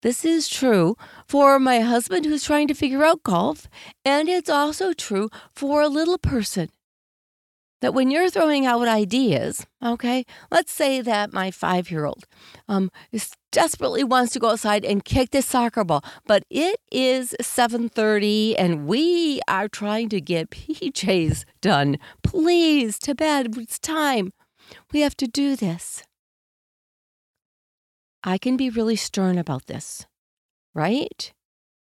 This 0.02 0.26
is 0.26 0.48
true 0.48 0.96
for 1.28 1.60
my 1.60 1.80
husband 1.80 2.26
who's 2.26 2.44
trying 2.44 2.68
to 2.68 2.76
figure 2.76 3.04
out 3.04 3.24
golf, 3.24 3.68
and 4.06 4.30
it's 4.30 4.50
also 4.50 4.94
true 4.94 5.30
for 5.54 5.82
a 5.82 5.88
little 5.88 6.20
person 6.20 6.70
that 7.82 7.94
when 7.94 8.12
you're 8.12 8.30
throwing 8.30 8.66
out 8.66 8.88
ideas, 8.88 9.66
okay, 9.84 10.26
let's 10.52 10.72
say 10.72 11.02
that 11.02 11.34
my 11.34 11.52
five 11.52 11.90
year 11.90 12.06
old 12.06 12.26
um, 12.68 12.92
desperately 13.58 14.04
wants 14.04 14.34
to 14.34 14.40
go 14.40 14.52
outside 14.52 14.86
and 14.86 15.04
kick 15.04 15.32
this 15.32 15.48
soccer 15.48 15.84
ball, 15.84 16.04
but 16.28 16.44
it 16.52 16.80
is 16.92 17.36
7:30 17.42 18.56
and 18.56 18.86
we 18.86 19.42
are 19.48 19.68
trying 19.68 20.10
to 20.10 20.22
get 20.22 20.52
PJs 20.52 21.44
done. 21.60 21.98
Please, 22.22 23.00
to 23.00 23.16
bed. 23.16 23.58
It's 23.58 23.80
time. 23.80 24.32
We 24.94 25.00
have 25.00 25.18
to 25.18 25.28
do 25.28 25.56
this. 25.56 26.04
I 28.24 28.38
can 28.38 28.58
be 28.58 28.70
really 28.70 28.96
stern 28.96 29.40
about 29.40 29.66
this, 29.66 30.06
right? 30.76 31.34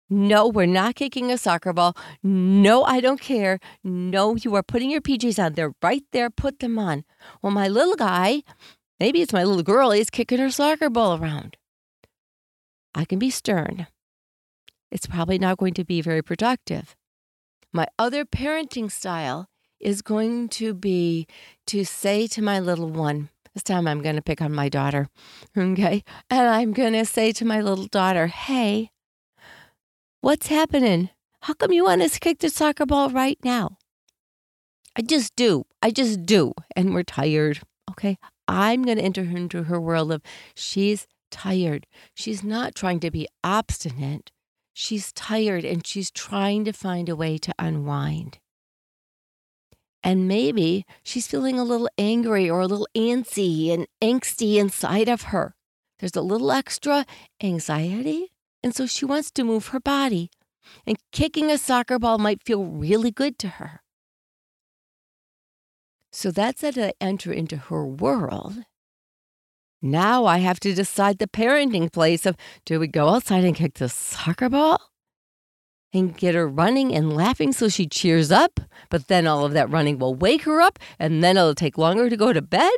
No, 0.09 0.47
we're 0.47 0.65
not 0.81 0.95
kicking 0.95 1.31
a 1.31 1.37
soccer 1.37 1.71
ball. 1.71 1.93
No, 2.23 2.83
I 2.83 2.99
don't 2.99 3.21
care. 3.21 3.59
No, 3.83 4.35
you 4.35 4.55
are 4.55 4.63
putting 4.63 4.89
your 4.89 5.01
PJs 5.01 5.37
on. 5.43 5.53
They're 5.53 5.75
right 5.83 6.05
there. 6.13 6.31
Put 6.31 6.61
them 6.61 6.79
on. 6.79 7.03
Well, 7.43 7.53
my 7.53 7.67
little 7.67 7.95
guy, 7.95 8.41
maybe 8.99 9.21
it's 9.21 9.33
my 9.33 9.43
little 9.43 9.61
girl, 9.61 9.91
is 9.91 10.09
kicking 10.09 10.39
her 10.39 10.49
soccer 10.49 10.89
ball 10.89 11.13
around. 11.21 11.57
I 12.99 13.05
can 13.05 13.17
be 13.17 13.29
stern. 13.29 13.87
It's 14.91 15.07
probably 15.07 15.39
not 15.39 15.57
going 15.57 15.73
to 15.75 15.85
be 15.85 16.01
very 16.01 16.21
productive. 16.21 16.95
My 17.71 17.87
other 17.97 18.25
parenting 18.25 18.91
style 18.91 19.47
is 19.79 20.01
going 20.01 20.49
to 20.49 20.73
be 20.73 21.25
to 21.67 21.85
say 21.85 22.27
to 22.27 22.41
my 22.41 22.59
little 22.59 22.89
one, 22.89 23.29
this 23.53 23.63
time 23.63 23.87
I'm 23.87 24.01
going 24.01 24.17
to 24.17 24.21
pick 24.21 24.41
on 24.41 24.53
my 24.53 24.67
daughter, 24.67 25.07
okay? 25.57 26.03
And 26.29 26.47
I'm 26.47 26.73
going 26.73 26.93
to 26.93 27.05
say 27.05 27.31
to 27.31 27.45
my 27.45 27.61
little 27.61 27.87
daughter, 27.87 28.27
hey, 28.27 28.91
What's 30.21 30.47
happening? 30.47 31.11
How 31.43 31.53
come 31.53 31.71
you 31.71 31.85
want 31.85 32.01
to 32.01 32.19
kick 32.19 32.39
the 32.39 32.49
soccer 32.49 32.85
ball 32.85 33.09
right 33.09 33.39
now? 33.41 33.77
I 34.97 35.01
just 35.01 35.33
do. 35.37 35.63
I 35.81 35.91
just 35.91 36.25
do. 36.25 36.51
And 36.75 36.93
we're 36.93 37.03
tired. 37.03 37.61
Okay. 37.89 38.17
I'm 38.45 38.83
going 38.83 38.97
to 38.97 39.03
enter 39.03 39.21
into 39.21 39.63
her 39.63 39.79
world 39.79 40.11
of 40.11 40.21
she's 40.55 41.07
tired. 41.29 41.87
She's 42.13 42.43
not 42.43 42.75
trying 42.75 42.99
to 43.01 43.11
be 43.11 43.27
obstinate. 43.43 44.31
She's 44.73 45.11
tired 45.11 45.65
and 45.65 45.85
she's 45.85 46.11
trying 46.11 46.65
to 46.65 46.73
find 46.73 47.09
a 47.09 47.15
way 47.15 47.37
to 47.39 47.53
unwind. 47.59 48.39
And 50.01 50.27
maybe 50.27 50.85
she's 51.03 51.27
feeling 51.27 51.59
a 51.59 51.63
little 51.63 51.89
angry 51.97 52.49
or 52.49 52.61
a 52.61 52.67
little 52.67 52.87
antsy 52.95 53.73
and 53.73 53.87
angsty 54.01 54.55
inside 54.55 55.09
of 55.09 55.23
her. 55.23 55.55
There's 55.99 56.15
a 56.15 56.21
little 56.21 56.51
extra 56.51 57.05
anxiety. 57.43 58.31
And 58.63 58.73
so 58.73 58.85
she 58.85 59.05
wants 59.05 59.31
to 59.31 59.43
move 59.43 59.67
her 59.67 59.79
body. 59.79 60.29
And 60.85 60.97
kicking 61.11 61.51
a 61.51 61.57
soccer 61.57 61.99
ball 61.99 62.17
might 62.17 62.43
feel 62.43 62.63
really 62.63 63.11
good 63.11 63.37
to 63.39 63.47
her. 63.49 63.81
So 66.11 66.31
that's 66.31 66.63
as 66.63 66.77
I 66.77 66.93
enter 66.99 67.31
into 67.31 67.57
her 67.57 67.85
world. 67.85 68.63
Now 69.81 70.25
I 70.25 70.39
have 70.39 70.59
to 70.61 70.73
decide 70.73 71.19
the 71.19 71.27
parenting 71.27 71.91
place 71.91 72.25
of 72.25 72.35
do 72.65 72.79
we 72.79 72.87
go 72.87 73.09
outside 73.09 73.45
and 73.45 73.55
kick 73.55 73.75
the 73.75 73.87
soccer 73.87 74.49
ball 74.49 74.81
and 75.93 76.15
get 76.17 76.35
her 76.35 76.47
running 76.47 76.93
and 76.93 77.13
laughing 77.15 77.53
so 77.53 77.69
she 77.69 77.87
cheers 77.87 78.29
up, 78.31 78.59
but 78.89 79.07
then 79.07 79.25
all 79.25 79.45
of 79.45 79.53
that 79.53 79.69
running 79.69 79.97
will 79.97 80.13
wake 80.13 80.43
her 80.43 80.59
up 80.59 80.79
and 80.99 81.23
then 81.23 81.37
it'll 81.37 81.55
take 81.55 81.77
longer 81.77 82.09
to 82.09 82.17
go 82.17 82.33
to 82.33 82.41
bed? 82.41 82.73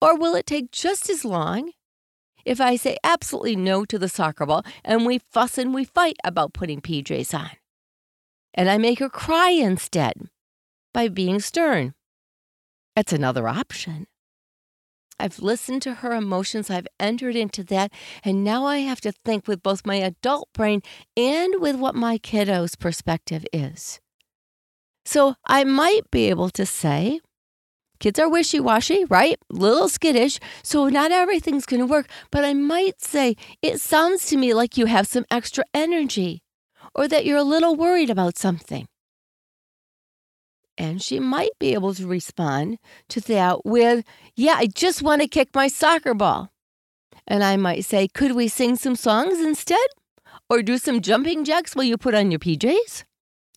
Or 0.00 0.16
will 0.16 0.34
it 0.36 0.46
take 0.46 0.70
just 0.70 1.10
as 1.10 1.24
long 1.24 1.72
if 2.44 2.60
I 2.60 2.76
say 2.76 2.96
absolutely 3.02 3.56
no 3.56 3.84
to 3.84 3.98
the 3.98 4.08
soccer 4.08 4.46
ball 4.46 4.64
and 4.84 5.04
we 5.04 5.18
fuss 5.18 5.58
and 5.58 5.74
we 5.74 5.84
fight 5.84 6.16
about 6.22 6.54
putting 6.54 6.80
PJs 6.80 7.36
on? 7.36 7.50
And 8.54 8.70
I 8.70 8.78
make 8.78 9.00
her 9.00 9.08
cry 9.08 9.50
instead 9.50 10.28
by 10.92 11.08
being 11.08 11.40
stern. 11.40 11.94
That's 12.94 13.12
another 13.12 13.48
option. 13.48 14.06
I've 15.18 15.38
listened 15.38 15.82
to 15.82 15.94
her 15.94 16.12
emotions, 16.12 16.70
I've 16.70 16.88
entered 16.98 17.36
into 17.36 17.62
that, 17.64 17.92
and 18.24 18.42
now 18.42 18.66
I 18.66 18.78
have 18.78 19.00
to 19.02 19.12
think 19.12 19.46
with 19.46 19.62
both 19.62 19.86
my 19.86 19.96
adult 19.96 20.48
brain 20.52 20.82
and 21.16 21.60
with 21.60 21.76
what 21.76 21.94
my 21.94 22.18
kiddo's 22.18 22.74
perspective 22.74 23.46
is. 23.52 24.00
So 25.04 25.36
I 25.46 25.64
might 25.64 26.10
be 26.10 26.30
able 26.30 26.50
to 26.50 26.66
say, 26.66 27.20
kids 28.00 28.18
are 28.18 28.28
wishy 28.28 28.58
washy, 28.58 29.04
right? 29.04 29.38
Little 29.50 29.88
skittish, 29.88 30.40
so 30.62 30.88
not 30.88 31.12
everything's 31.12 31.66
going 31.66 31.80
to 31.80 31.86
work. 31.86 32.08
But 32.30 32.44
I 32.44 32.54
might 32.54 33.00
say, 33.00 33.36
it 33.62 33.80
sounds 33.80 34.26
to 34.26 34.36
me 34.36 34.54
like 34.54 34.76
you 34.76 34.86
have 34.86 35.06
some 35.06 35.26
extra 35.30 35.64
energy 35.74 36.42
or 36.94 37.06
that 37.08 37.24
you're 37.24 37.38
a 37.38 37.44
little 37.44 37.76
worried 37.76 38.10
about 38.10 38.38
something. 38.38 38.86
And 40.84 41.00
she 41.00 41.18
might 41.18 41.58
be 41.58 41.72
able 41.72 41.94
to 41.94 42.06
respond 42.06 42.78
to 43.08 43.18
that 43.22 43.64
with, 43.64 44.04
Yeah, 44.36 44.56
I 44.58 44.66
just 44.66 45.02
want 45.02 45.22
to 45.22 45.28
kick 45.28 45.48
my 45.54 45.66
soccer 45.66 46.12
ball. 46.12 46.50
And 47.26 47.42
I 47.42 47.56
might 47.56 47.86
say, 47.86 48.06
Could 48.06 48.32
we 48.32 48.48
sing 48.48 48.76
some 48.76 48.94
songs 48.94 49.40
instead? 49.40 49.86
Or 50.50 50.62
do 50.62 50.76
some 50.76 51.00
jumping 51.00 51.42
jacks 51.42 51.74
while 51.74 51.86
you 51.86 51.96
put 51.96 52.14
on 52.14 52.30
your 52.30 52.38
PJs? 52.38 53.04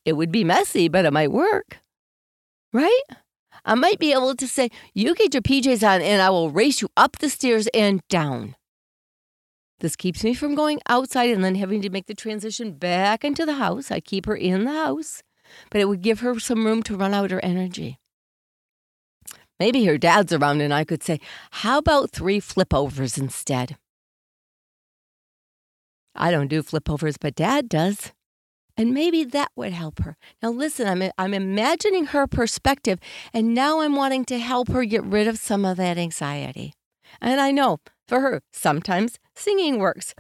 It 0.05 0.13
would 0.13 0.31
be 0.31 0.45
messy, 0.45 0.87
but 0.87 1.03
it 1.03 1.11
might 1.11 1.33
work. 1.33 1.79
Right? 2.71 3.01
I 3.65 3.75
might 3.75 3.99
be 3.99 4.13
able 4.13 4.33
to 4.33 4.47
say, 4.47 4.69
You 4.93 5.13
get 5.13 5.33
your 5.33 5.43
PJs 5.43 5.85
on 5.85 6.01
and 6.01 6.21
I 6.21 6.29
will 6.29 6.49
race 6.49 6.81
you 6.81 6.87
up 6.95 7.17
the 7.17 7.29
stairs 7.29 7.67
and 7.73 7.99
down. 8.07 8.55
This 9.81 9.97
keeps 9.97 10.23
me 10.23 10.33
from 10.33 10.55
going 10.55 10.79
outside 10.87 11.31
and 11.31 11.43
then 11.43 11.55
having 11.55 11.81
to 11.81 11.89
make 11.89 12.05
the 12.05 12.15
transition 12.15 12.71
back 12.71 13.25
into 13.25 13.45
the 13.45 13.55
house. 13.55 13.91
I 13.91 13.99
keep 13.99 14.25
her 14.27 14.35
in 14.35 14.63
the 14.63 14.71
house 14.71 15.23
but 15.69 15.81
it 15.81 15.85
would 15.85 16.01
give 16.01 16.21
her 16.21 16.39
some 16.39 16.65
room 16.65 16.83
to 16.83 16.97
run 16.97 17.13
out 17.13 17.31
her 17.31 17.43
energy. 17.43 17.99
Maybe 19.59 19.85
her 19.85 19.97
dad's 19.97 20.33
around 20.33 20.61
and 20.61 20.73
I 20.73 20.83
could 20.83 21.03
say, 21.03 21.19
How 21.51 21.79
about 21.79 22.11
three 22.11 22.39
flipovers 22.39 23.17
instead? 23.17 23.77
I 26.15 26.31
don't 26.31 26.47
do 26.47 26.63
flipovers, 26.63 27.15
but 27.19 27.35
dad 27.35 27.69
does. 27.69 28.11
And 28.75 28.93
maybe 28.93 29.23
that 29.23 29.51
would 29.55 29.73
help 29.73 29.99
her. 30.03 30.17
Now, 30.41 30.49
listen, 30.49 30.87
I'm, 30.87 31.11
I'm 31.17 31.33
imagining 31.33 32.07
her 32.07 32.27
perspective, 32.27 32.99
and 33.33 33.55
now 33.55 33.81
I'm 33.81 33.95
wanting 33.95 34.23
to 34.25 34.37
help 34.37 34.69
her 34.69 34.85
get 34.85 35.03
rid 35.03 35.27
of 35.27 35.39
some 35.39 35.65
of 35.65 35.77
that 35.77 35.97
anxiety. 35.97 36.73
And 37.19 37.41
I 37.41 37.51
know 37.51 37.79
for 38.07 38.19
her, 38.19 38.41
sometimes 38.53 39.17
singing 39.35 39.79
works. 39.79 40.13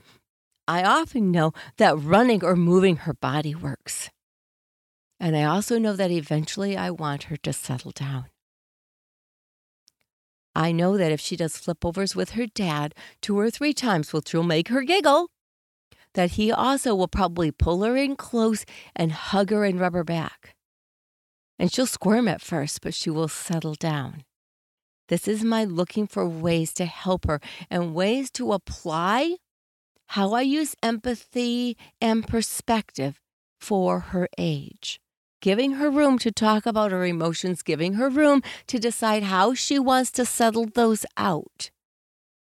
I 0.67 0.83
often 0.83 1.31
know 1.31 1.53
that 1.77 1.97
running 1.97 2.43
or 2.43 2.55
moving 2.55 2.97
her 2.97 3.13
body 3.13 3.53
works. 3.53 4.09
And 5.19 5.35
I 5.35 5.43
also 5.43 5.79
know 5.79 5.95
that 5.95 6.11
eventually 6.11 6.77
I 6.77 6.91
want 6.91 7.23
her 7.23 7.37
to 7.37 7.53
settle 7.53 7.91
down. 7.91 8.25
I 10.55 10.71
know 10.71 10.97
that 10.97 11.11
if 11.11 11.19
she 11.19 11.35
does 11.35 11.53
flipovers 11.55 12.15
with 12.15 12.31
her 12.31 12.47
dad 12.47 12.95
two 13.21 13.37
or 13.37 13.49
three 13.49 13.73
times, 13.73 14.13
which 14.13 14.33
will 14.33 14.43
make 14.43 14.69
her 14.69 14.81
giggle, 14.81 15.29
that 16.13 16.31
he 16.31 16.51
also 16.51 16.95
will 16.95 17.07
probably 17.07 17.51
pull 17.51 17.83
her 17.83 17.95
in 17.95 18.15
close 18.15 18.65
and 18.95 19.11
hug 19.11 19.51
her 19.51 19.65
and 19.65 19.79
rub 19.79 19.93
her 19.93 20.03
back. 20.03 20.55
And 21.59 21.71
she'll 21.71 21.85
squirm 21.85 22.27
at 22.27 22.41
first, 22.41 22.81
but 22.81 22.93
she 22.93 23.09
will 23.09 23.27
settle 23.27 23.75
down. 23.75 24.23
This 25.09 25.27
is 25.27 25.43
my 25.43 25.63
looking 25.63 26.07
for 26.07 26.27
ways 26.27 26.73
to 26.73 26.85
help 26.85 27.25
her 27.25 27.39
and 27.69 27.95
ways 27.95 28.29
to 28.31 28.53
apply 28.53 29.37
how 30.07 30.33
I 30.33 30.41
use 30.41 30.75
empathy 30.81 31.77
and 32.01 32.27
perspective 32.27 33.19
for 33.59 33.99
her 33.99 34.27
age 34.37 34.99
giving 35.41 35.73
her 35.73 35.89
room 35.89 36.17
to 36.19 36.31
talk 36.31 36.65
about 36.65 36.91
her 36.91 37.05
emotions, 37.05 37.61
giving 37.61 37.93
her 37.93 38.09
room 38.09 38.41
to 38.67 38.79
decide 38.79 39.23
how 39.23 39.53
she 39.53 39.79
wants 39.79 40.11
to 40.11 40.25
settle 40.25 40.65
those 40.65 41.05
out 41.15 41.69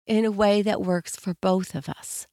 in 0.08 0.26
a 0.26 0.32
way 0.32 0.62
that 0.62 0.82
works 0.82 1.16
for 1.16 1.36
both 1.42 1.76
of 1.76 1.88
us. 1.88 2.28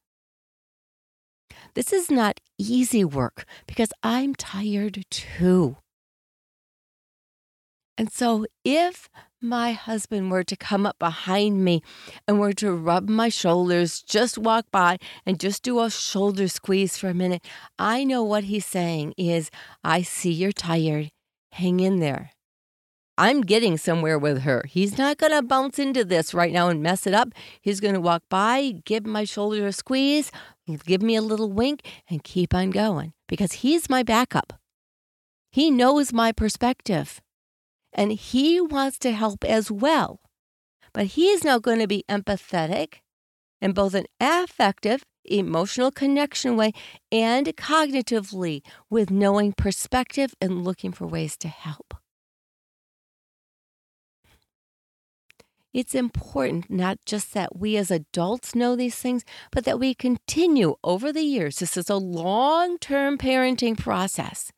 This 1.74 1.92
is 1.92 2.10
not 2.10 2.40
easy 2.58 3.04
work 3.04 3.44
because 3.66 3.92
I'm 4.02 4.34
tired 4.34 5.04
too. 5.10 5.76
And 7.98 8.12
so, 8.12 8.46
if 8.64 9.08
my 9.40 9.72
husband 9.72 10.30
were 10.30 10.44
to 10.44 10.56
come 10.56 10.86
up 10.86 11.00
behind 11.00 11.64
me 11.64 11.82
and 12.28 12.38
were 12.38 12.52
to 12.52 12.72
rub 12.72 13.08
my 13.08 13.28
shoulders, 13.28 14.02
just 14.02 14.38
walk 14.38 14.66
by 14.70 14.98
and 15.26 15.40
just 15.40 15.64
do 15.64 15.80
a 15.80 15.90
shoulder 15.90 16.46
squeeze 16.46 16.96
for 16.96 17.08
a 17.08 17.14
minute, 17.14 17.44
I 17.76 18.04
know 18.04 18.22
what 18.22 18.44
he's 18.44 18.64
saying 18.64 19.14
is, 19.18 19.50
I 19.82 20.02
see 20.02 20.30
you're 20.30 20.52
tired. 20.52 21.10
Hang 21.52 21.80
in 21.80 21.98
there. 21.98 22.30
I'm 23.18 23.40
getting 23.40 23.76
somewhere 23.76 24.16
with 24.16 24.42
her. 24.42 24.62
He's 24.68 24.96
not 24.96 25.18
going 25.18 25.32
to 25.32 25.42
bounce 25.42 25.80
into 25.80 26.04
this 26.04 26.32
right 26.32 26.52
now 26.52 26.68
and 26.68 26.80
mess 26.80 27.04
it 27.04 27.14
up. 27.14 27.30
He's 27.60 27.80
going 27.80 27.94
to 27.94 28.00
walk 28.00 28.22
by, 28.30 28.74
give 28.84 29.06
my 29.06 29.24
shoulder 29.24 29.66
a 29.66 29.72
squeeze, 29.72 30.30
give 30.86 31.02
me 31.02 31.16
a 31.16 31.22
little 31.22 31.50
wink, 31.50 31.84
and 32.08 32.22
keep 32.22 32.54
on 32.54 32.70
going 32.70 33.12
because 33.28 33.54
he's 33.54 33.90
my 33.90 34.04
backup. 34.04 34.52
He 35.50 35.68
knows 35.68 36.12
my 36.12 36.30
perspective 36.30 37.20
and 37.92 38.12
he 38.12 38.60
wants 38.60 38.98
to 39.00 39.12
help 39.12 39.44
as 39.44 39.70
well. 39.70 40.20
But 40.92 41.06
he 41.06 41.28
is 41.28 41.44
now 41.44 41.58
going 41.58 41.80
to 41.80 41.86
be 41.86 42.04
empathetic 42.08 43.00
in 43.60 43.72
both 43.72 43.94
an 43.94 44.06
affective, 44.20 45.04
emotional 45.24 45.90
connection 45.90 46.56
way 46.56 46.72
and 47.12 47.46
cognitively 47.56 48.62
with 48.88 49.10
knowing 49.10 49.52
perspective 49.52 50.34
and 50.40 50.64
looking 50.64 50.92
for 50.92 51.06
ways 51.06 51.36
to 51.38 51.48
help. 51.48 51.94
It's 55.74 55.94
important 55.94 56.70
not 56.70 56.98
just 57.04 57.34
that 57.34 57.56
we 57.58 57.76
as 57.76 57.90
adults 57.90 58.54
know 58.54 58.74
these 58.74 58.96
things, 58.96 59.24
but 59.52 59.64
that 59.64 59.78
we 59.78 59.94
continue 59.94 60.76
over 60.82 61.12
the 61.12 61.22
years. 61.22 61.58
This 61.58 61.76
is 61.76 61.90
a 61.90 61.96
long 61.96 62.78
term 62.78 63.18
parenting 63.18 63.76
process 63.76 64.50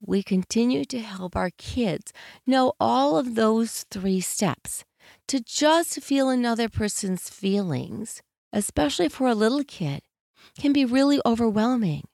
we 0.00 0.22
continue 0.22 0.84
to 0.86 1.00
help 1.00 1.36
our 1.36 1.50
kids 1.58 2.12
know 2.46 2.72
all 2.78 3.16
of 3.16 3.34
those 3.34 3.84
three 3.90 4.20
steps. 4.20 4.84
To 5.28 5.40
just 5.40 6.02
feel 6.02 6.28
another 6.28 6.68
person's 6.68 7.28
feelings, 7.28 8.22
especially 8.52 9.08
for 9.08 9.26
a 9.26 9.34
little 9.34 9.64
kid, 9.64 10.02
can 10.58 10.72
be 10.72 10.84
really 10.84 11.20
overwhelming. 11.24 12.04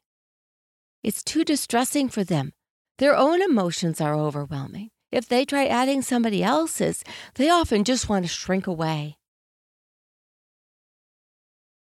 It's 1.02 1.22
too 1.22 1.44
distressing 1.44 2.08
for 2.08 2.24
them. 2.24 2.52
Their 2.98 3.16
own 3.16 3.42
emotions 3.42 4.00
are 4.00 4.14
overwhelming. 4.14 4.90
If 5.12 5.28
they 5.28 5.44
try 5.44 5.66
adding 5.66 6.02
somebody 6.02 6.42
else's, 6.42 7.04
they 7.34 7.50
often 7.50 7.84
just 7.84 8.08
want 8.08 8.24
to 8.24 8.28
shrink 8.28 8.66
away. 8.66 9.16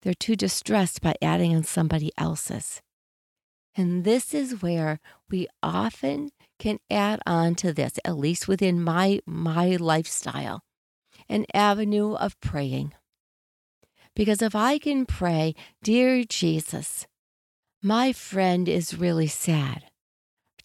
They're 0.02 0.14
too 0.14 0.36
distressed 0.36 1.00
by 1.00 1.14
adding 1.22 1.54
on 1.54 1.62
somebody 1.62 2.10
else's. 2.18 2.82
And 3.76 4.04
this 4.04 4.34
is 4.34 4.62
where 4.62 5.00
we 5.30 5.48
often 5.62 6.30
can 6.58 6.78
add 6.90 7.20
on 7.26 7.54
to 7.56 7.72
this, 7.72 7.98
at 8.04 8.16
least 8.16 8.46
within 8.46 8.82
my, 8.82 9.20
my 9.26 9.76
lifestyle, 9.76 10.62
an 11.28 11.46
avenue 11.54 12.14
of 12.14 12.38
praying. 12.40 12.92
Because 14.14 14.42
if 14.42 14.54
I 14.54 14.78
can 14.78 15.06
pray, 15.06 15.54
Dear 15.82 16.24
Jesus, 16.24 17.06
my 17.82 18.12
friend 18.12 18.68
is 18.68 18.98
really 18.98 19.26
sad. 19.26 19.84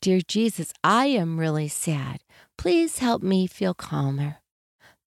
Dear 0.01 0.19
Jesus, 0.21 0.73
I 0.83 1.07
am 1.07 1.39
really 1.39 1.67
sad. 1.67 2.19
Please 2.57 2.99
help 2.99 3.23
me 3.23 3.47
feel 3.47 3.73
calmer. 3.73 4.37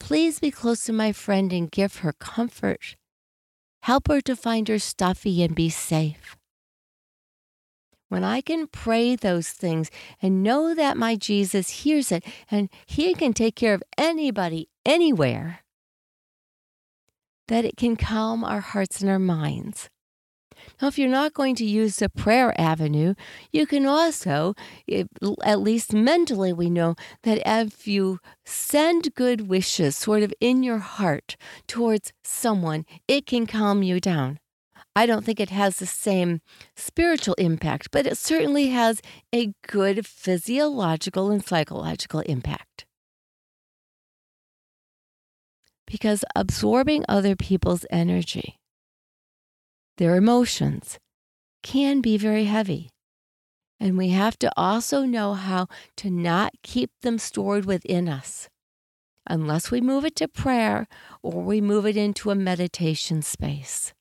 Please 0.01 0.41
be 0.41 0.51
close 0.51 0.85
to 0.85 0.93
my 0.93 1.13
friend 1.13 1.53
and 1.53 1.71
give 1.71 1.97
her 1.97 2.13
comfort. 2.15 2.97
Help 3.83 4.09
her 4.09 4.21
to 4.23 4.35
find 4.35 4.67
her 4.69 4.79
stuffy 4.79 5.43
and 5.43 5.55
be 5.55 5.69
safe. 5.69 6.40
When 8.11 8.25
I 8.25 8.41
can 8.41 8.67
pray 8.67 9.15
those 9.15 9.51
things 9.51 9.89
and 10.21 10.43
know 10.43 10.75
that 10.75 10.97
my 10.97 11.15
Jesus 11.15 11.71
hears 11.85 12.11
it 12.11 12.25
and 12.51 12.69
he 12.85 13.15
can 13.15 13.33
take 13.33 13.55
care 13.55 13.73
of 13.73 13.85
anybody 13.97 14.69
anywhere, 14.85 15.61
that 17.47 17.65
it 17.65 17.77
can 17.77 17.95
calm 17.95 18.43
our 18.43 18.59
hearts 18.59 19.01
and 19.01 19.09
our 19.09 19.21
minds. 19.21 19.89
Now, 20.83 20.89
if 20.89 20.99
you're 20.99 21.09
not 21.09 21.35
going 21.35 21.55
to 21.55 21.65
use 21.65 21.97
the 21.97 22.09
prayer 22.09 22.53
avenue, 22.61 23.15
you 23.53 23.65
can 23.65 23.87
also, 23.87 24.55
at 25.45 25.61
least 25.61 25.93
mentally, 25.93 26.53
we 26.53 26.69
know 26.69 26.97
that 27.23 27.41
if 27.47 27.87
you 27.87 28.19
send 28.45 29.15
good 29.15 29.49
wishes 29.49 29.97
sort 29.97 30.25
of 30.25 30.35
in 30.41 30.65
your 30.65 30.79
heart 30.79 31.37
towards 31.69 32.13
someone, 32.25 32.87
it 33.07 33.25
can 33.25 33.47
calm 33.47 33.85
you 33.85 34.01
down. 34.01 34.41
I 34.97 35.07
don't 35.07 35.25
think 35.25 35.41
it 35.41 35.51
has 35.51 35.77
the 35.77 35.87
same 35.87 36.41
spiritual 36.77 37.35
impact, 37.35 37.91
but 37.91 38.07
it 38.07 38.17
certainly 38.17 38.69
has 38.69 39.01
a 39.33 39.53
good 39.67 40.07
physiological 40.07 41.31
and 41.31 41.45
psychological 41.45 42.21
impact. 42.21 42.87
Because 45.87 46.25
absorbing 46.35 47.05
other 47.09 47.35
people's 47.37 47.85
energy 47.91 48.61
their 50.01 50.17
emotions 50.17 50.99
can 51.63 52.01
be 52.01 52.17
very 52.17 52.45
heavy. 52.45 52.89
And 53.79 53.99
we 53.99 54.09
have 54.09 54.39
to 54.39 54.51
also 54.57 55.05
know 55.05 55.35
how 55.35 55.67
to 55.97 56.11
not 56.11 56.55
keep 56.63 56.91
them 57.03 57.19
stored 57.19 57.67
within 57.67 58.09
us 58.09 58.49
unless 59.27 59.71
we 59.71 59.83
move 59.83 60.07
it 60.07 60.17
to 60.17 60.27
prayer 60.27 60.89
or 61.23 61.43
we 61.43 61.61
move 61.61 61.85
it 61.85 61.99
into 61.99 62.31
a 62.31 62.35
meditation 62.35 63.21
space. 63.21 63.93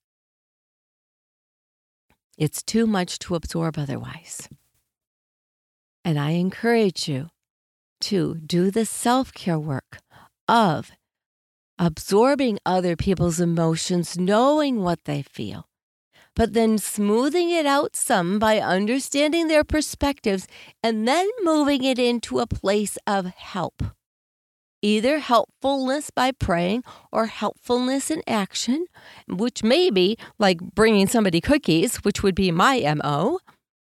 It's 2.39 2.63
too 2.63 2.87
much 2.87 3.19
to 3.19 3.35
absorb 3.35 3.77
otherwise. 3.77 4.47
And 6.05 6.17
I 6.17 6.31
encourage 6.31 7.09
you 7.09 7.31
to 8.01 8.35
do 8.35 8.71
the 8.71 8.85
self 8.85 9.33
care 9.33 9.59
work 9.59 9.97
of 10.47 10.89
absorbing 11.77 12.57
other 12.65 12.95
people's 12.95 13.41
emotions, 13.41 14.17
knowing 14.17 14.81
what 14.81 15.03
they 15.03 15.21
feel, 15.21 15.67
but 16.33 16.53
then 16.53 16.77
smoothing 16.77 17.49
it 17.49 17.65
out 17.65 17.97
some 17.97 18.39
by 18.39 18.59
understanding 18.59 19.49
their 19.49 19.65
perspectives 19.65 20.47
and 20.81 21.05
then 21.05 21.29
moving 21.43 21.83
it 21.83 21.99
into 21.99 22.39
a 22.39 22.47
place 22.47 22.97
of 23.05 23.25
help. 23.25 23.83
Either 24.81 25.19
helpfulness 25.19 26.09
by 26.09 26.31
praying 26.31 26.83
or 27.11 27.25
helpfulness 27.25 28.09
in 28.09 28.21
action, 28.27 28.85
which 29.27 29.63
may 29.63 29.89
be 29.89 30.17
like 30.37 30.59
bringing 30.59 31.07
somebody 31.07 31.41
cookies, 31.41 31.97
which 31.97 32.23
would 32.23 32.35
be 32.35 32.51
my 32.51 32.79
MO, 32.95 33.39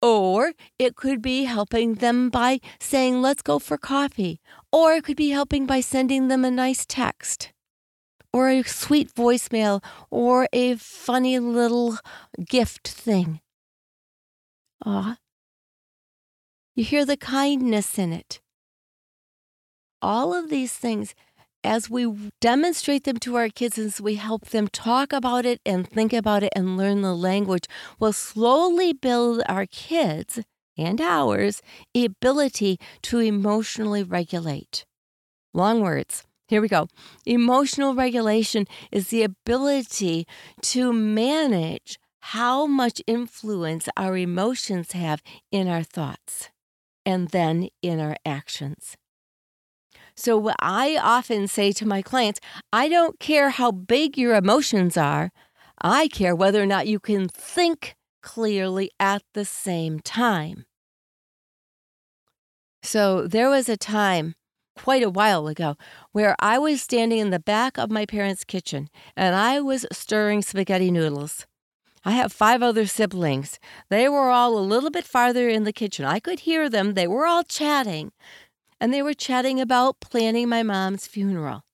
or 0.00 0.52
it 0.78 0.96
could 0.96 1.20
be 1.20 1.44
helping 1.44 1.96
them 1.96 2.30
by 2.30 2.60
saying, 2.80 3.20
let's 3.20 3.42
go 3.42 3.58
for 3.58 3.76
coffee, 3.76 4.40
or 4.72 4.94
it 4.94 5.04
could 5.04 5.16
be 5.16 5.30
helping 5.30 5.66
by 5.66 5.80
sending 5.80 6.28
them 6.28 6.44
a 6.44 6.50
nice 6.50 6.86
text 6.86 7.52
or 8.32 8.48
a 8.48 8.62
sweet 8.62 9.12
voicemail 9.14 9.82
or 10.10 10.48
a 10.52 10.76
funny 10.76 11.38
little 11.38 11.98
gift 12.44 12.88
thing. 12.88 13.40
Ah, 14.84 15.16
you 16.74 16.84
hear 16.84 17.04
the 17.04 17.16
kindness 17.16 17.98
in 17.98 18.12
it. 18.12 18.40
All 20.00 20.32
of 20.32 20.48
these 20.48 20.72
things, 20.72 21.14
as 21.64 21.90
we 21.90 22.30
demonstrate 22.40 23.04
them 23.04 23.16
to 23.18 23.36
our 23.36 23.48
kids, 23.48 23.78
as 23.78 24.00
we 24.00 24.14
help 24.14 24.46
them 24.46 24.68
talk 24.68 25.12
about 25.12 25.44
it 25.44 25.60
and 25.66 25.88
think 25.88 26.12
about 26.12 26.42
it 26.42 26.52
and 26.54 26.76
learn 26.76 27.02
the 27.02 27.14
language, 27.14 27.64
will 27.98 28.12
slowly 28.12 28.92
build 28.92 29.42
our 29.48 29.66
kids 29.66 30.40
and 30.76 31.00
ours 31.00 31.60
ability 31.96 32.78
to 33.02 33.18
emotionally 33.18 34.04
regulate. 34.04 34.84
Long 35.52 35.80
words. 35.80 36.24
Here 36.46 36.62
we 36.62 36.68
go. 36.68 36.88
Emotional 37.26 37.94
regulation 37.94 38.66
is 38.92 39.08
the 39.08 39.22
ability 39.22 40.26
to 40.62 40.92
manage 40.92 41.98
how 42.20 42.66
much 42.66 43.02
influence 43.06 43.88
our 43.96 44.16
emotions 44.16 44.92
have 44.92 45.20
in 45.50 45.68
our 45.68 45.82
thoughts 45.82 46.50
and 47.04 47.28
then 47.28 47.68
in 47.82 48.00
our 48.00 48.16
actions. 48.24 48.96
So, 50.18 50.50
I 50.58 50.98
often 51.00 51.46
say 51.46 51.70
to 51.70 51.86
my 51.86 52.02
clients, 52.02 52.40
I 52.72 52.88
don't 52.88 53.20
care 53.20 53.50
how 53.50 53.70
big 53.70 54.18
your 54.18 54.34
emotions 54.34 54.96
are, 54.96 55.30
I 55.80 56.08
care 56.08 56.34
whether 56.34 56.60
or 56.60 56.66
not 56.66 56.88
you 56.88 56.98
can 56.98 57.28
think 57.28 57.94
clearly 58.20 58.90
at 58.98 59.22
the 59.34 59.44
same 59.44 60.00
time. 60.00 60.66
So, 62.82 63.28
there 63.28 63.48
was 63.48 63.68
a 63.68 63.76
time 63.76 64.34
quite 64.76 65.04
a 65.04 65.10
while 65.10 65.46
ago 65.46 65.76
where 66.10 66.34
I 66.40 66.58
was 66.58 66.82
standing 66.82 67.20
in 67.20 67.30
the 67.30 67.38
back 67.38 67.78
of 67.78 67.88
my 67.88 68.04
parents' 68.04 68.42
kitchen 68.42 68.88
and 69.16 69.36
I 69.36 69.60
was 69.60 69.86
stirring 69.92 70.42
spaghetti 70.42 70.90
noodles. 70.90 71.46
I 72.04 72.12
have 72.12 72.32
five 72.32 72.60
other 72.60 72.86
siblings. 72.86 73.60
They 73.88 74.08
were 74.08 74.30
all 74.30 74.58
a 74.58 74.70
little 74.72 74.90
bit 74.90 75.04
farther 75.04 75.48
in 75.48 75.62
the 75.62 75.72
kitchen. 75.72 76.04
I 76.04 76.18
could 76.18 76.40
hear 76.40 76.68
them. 76.68 76.94
They 76.94 77.06
were 77.06 77.26
all 77.26 77.44
chatting. 77.44 78.10
And 78.80 78.92
they 78.92 79.02
were 79.02 79.14
chatting 79.14 79.60
about 79.60 80.00
planning 80.00 80.48
my 80.48 80.62
mom's 80.62 81.06
funeral. 81.06 81.64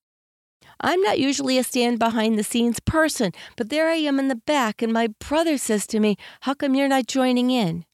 I'm 0.81 1.01
not 1.03 1.19
usually 1.19 1.59
a 1.59 1.65
stand 1.65 1.99
behind 1.99 2.39
the 2.39 2.45
scenes 2.45 2.81
person, 2.81 3.33
but 3.57 3.69
there 3.69 3.89
I 3.89 3.97
am 3.97 4.19
in 4.19 4.29
the 4.29 4.35
back, 4.35 4.83
and 4.83 4.93
my 4.93 5.09
brother 5.19 5.57
says 5.57 5.87
to 5.89 6.01
me, 6.01 6.17
How 6.43 6.55
come 6.55 6.75
you're 6.75 6.89
not 6.89 7.07
joining 7.07 7.51
in? 7.51 7.85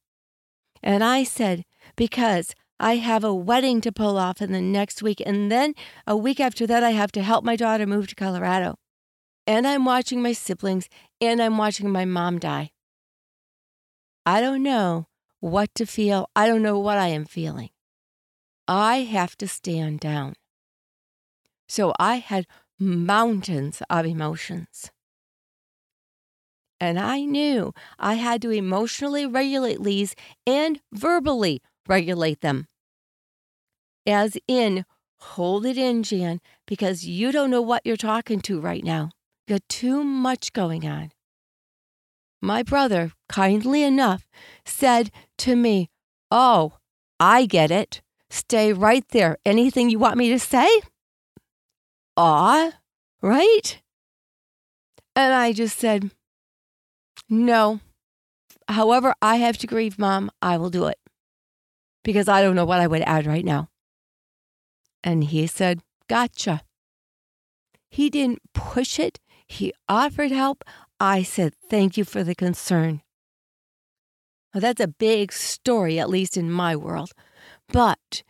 And 0.83 1.05
I 1.05 1.25
said, 1.25 1.64
Because 1.96 2.55
I 2.79 2.96
have 2.96 3.23
a 3.23 3.35
wedding 3.35 3.83
to 3.83 3.92
pull 3.92 4.16
off 4.16 4.40
in 4.40 4.53
the 4.53 4.61
next 4.62 5.03
week. 5.03 5.23
And 5.25 5.53
then 5.53 5.75
a 6.07 6.16
week 6.16 6.40
after 6.40 6.66
that, 6.66 6.83
I 6.83 6.90
have 6.90 7.12
to 7.12 7.23
help 7.23 7.44
my 7.44 7.55
daughter 7.55 7.87
move 7.87 8.09
to 8.09 8.14
Colorado. 8.14 8.79
And 9.46 9.66
I'm 9.66 9.85
watching 9.85 10.23
my 10.23 10.33
siblings 10.33 10.88
and 11.20 11.42
I'm 11.42 11.59
watching 11.59 11.90
my 11.90 12.07
mom 12.07 12.38
die. 12.38 12.70
I 14.25 14.40
don't 14.40 14.62
know 14.62 15.09
what 15.40 15.75
to 15.75 15.85
feel. 15.85 16.31
I 16.35 16.46
don't 16.46 16.62
know 16.62 16.79
what 16.79 16.96
I 16.96 17.09
am 17.09 17.27
feeling. 17.27 17.68
I 18.70 18.98
have 18.98 19.37
to 19.38 19.48
stand 19.48 20.00
down. 20.00 20.35
So 21.68 21.92
I 21.98 22.16
had 22.16 22.46
mountains 22.78 23.83
of 23.90 24.06
emotions. 24.06 24.90
And 26.80 26.98
I 26.98 27.24
knew 27.24 27.74
I 27.98 28.14
had 28.14 28.40
to 28.42 28.50
emotionally 28.50 29.26
regulate 29.26 29.83
these 29.83 30.14
and 30.46 30.80
verbally 30.90 31.61
regulate 31.87 32.40
them 32.40 32.68
as 34.06 34.37
in, 34.48 34.85
hold 35.18 35.66
it 35.66 35.76
in, 35.76 36.02
Jan, 36.02 36.40
because 36.66 37.04
you 37.04 37.33
don't 37.33 37.50
know 37.50 37.62
what 37.62 37.83
you're 37.85 37.96
talking 37.96 38.40
to 38.42 38.61
right 38.61 38.85
now. 38.85 39.11
You 39.46 39.54
got 39.56 39.68
too 39.68 40.02
much 40.04 40.52
going 40.52 40.87
on. 40.87 41.12
My 42.40 42.62
brother, 42.62 43.12
kindly 43.28 43.83
enough, 43.83 44.26
said 44.64 45.11
to 45.38 45.56
me, 45.56 45.90
Oh, 46.30 46.74
I 47.18 47.46
get 47.46 47.70
it. 47.70 48.00
Stay 48.31 48.73
right 48.73 49.07
there. 49.09 49.37
Anything 49.45 49.90
you 49.90 49.99
want 49.99 50.16
me 50.16 50.31
to 50.31 50.38
say? 50.38 50.69
Ah, 52.16 52.73
right? 53.21 53.83
And 55.16 55.35
I 55.35 55.53
just 55.53 55.79
said, 55.79 56.12
No. 57.29 57.81
However, 58.69 59.14
I 59.21 59.37
have 59.37 59.59
to 59.59 59.66
grieve, 59.66 59.99
Mom, 59.99 60.31
I 60.40 60.57
will 60.57 60.71
do 60.71 60.87
it 60.87 60.99
because 62.05 62.29
I 62.29 62.40
don't 62.40 62.55
know 62.55 62.64
what 62.64 62.81
I 62.81 62.87
would 62.87 63.03
add 63.03 63.27
right 63.27 63.45
now. 63.45 63.69
And 65.03 65.25
he 65.25 65.47
said, 65.47 65.81
Gotcha. 66.09 66.62
He 67.90 68.11
didn't 68.11 68.40
push 68.55 69.01
it, 69.01 69.19
he 69.47 69.73
offered 69.88 70.31
help. 70.31 70.62
I 71.01 71.25
said, 71.25 71.55
Thank 71.69 71.97
you 71.97 72.05
for 72.05 72.23
the 72.23 72.35
concern. 72.35 73.03
Well, 74.55 74.61
that's 74.61 74.81
a 74.81 74.88
big 74.88 75.33
story, 75.33 75.99
at 75.99 76.11
least 76.11 76.37
in 76.37 76.51
my 76.51 76.77
world. 76.77 77.12
But 77.72 78.22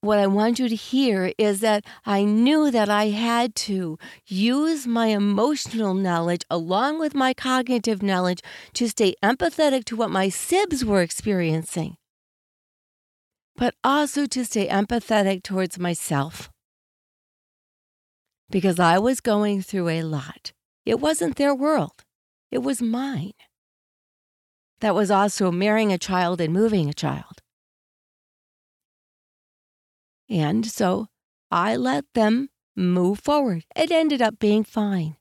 what 0.00 0.18
I 0.18 0.26
want 0.26 0.58
you 0.58 0.68
to 0.68 0.74
hear 0.74 1.32
is 1.38 1.60
that 1.60 1.84
I 2.06 2.24
knew 2.24 2.70
that 2.70 2.88
I 2.88 3.08
had 3.08 3.54
to 3.66 3.98
use 4.26 4.86
my 4.86 5.08
emotional 5.08 5.94
knowledge 5.94 6.42
along 6.48 7.00
with 7.00 7.14
my 7.14 7.34
cognitive 7.34 8.02
knowledge 8.02 8.40
to 8.74 8.88
stay 8.88 9.14
empathetic 9.22 9.84
to 9.86 9.96
what 9.96 10.10
my 10.10 10.28
sibs 10.28 10.84
were 10.84 11.02
experiencing 11.02 11.96
but 13.58 13.74
also 13.82 14.24
to 14.24 14.44
stay 14.44 14.68
empathetic 14.68 15.42
towards 15.42 15.78
myself. 15.78 16.48
Because 18.48 18.78
I 18.78 18.98
was 18.98 19.20
going 19.20 19.60
through 19.62 19.88
a 19.88 20.04
lot. 20.04 20.52
It 20.86 21.00
wasn't 21.00 21.36
their 21.36 21.54
world, 21.54 22.04
it 22.50 22.62
was 22.62 22.80
mine. 22.80 23.32
That 24.80 24.94
was 24.94 25.10
also 25.10 25.50
marrying 25.50 25.92
a 25.92 25.98
child 25.98 26.40
and 26.40 26.54
moving 26.54 26.88
a 26.88 26.94
child. 26.94 27.42
And 30.28 30.66
so 30.66 31.06
I 31.50 31.76
let 31.76 32.04
them 32.14 32.50
move 32.76 33.20
forward. 33.20 33.64
It 33.74 33.90
ended 33.90 34.22
up 34.22 34.38
being 34.38 34.64
fine. 34.64 35.16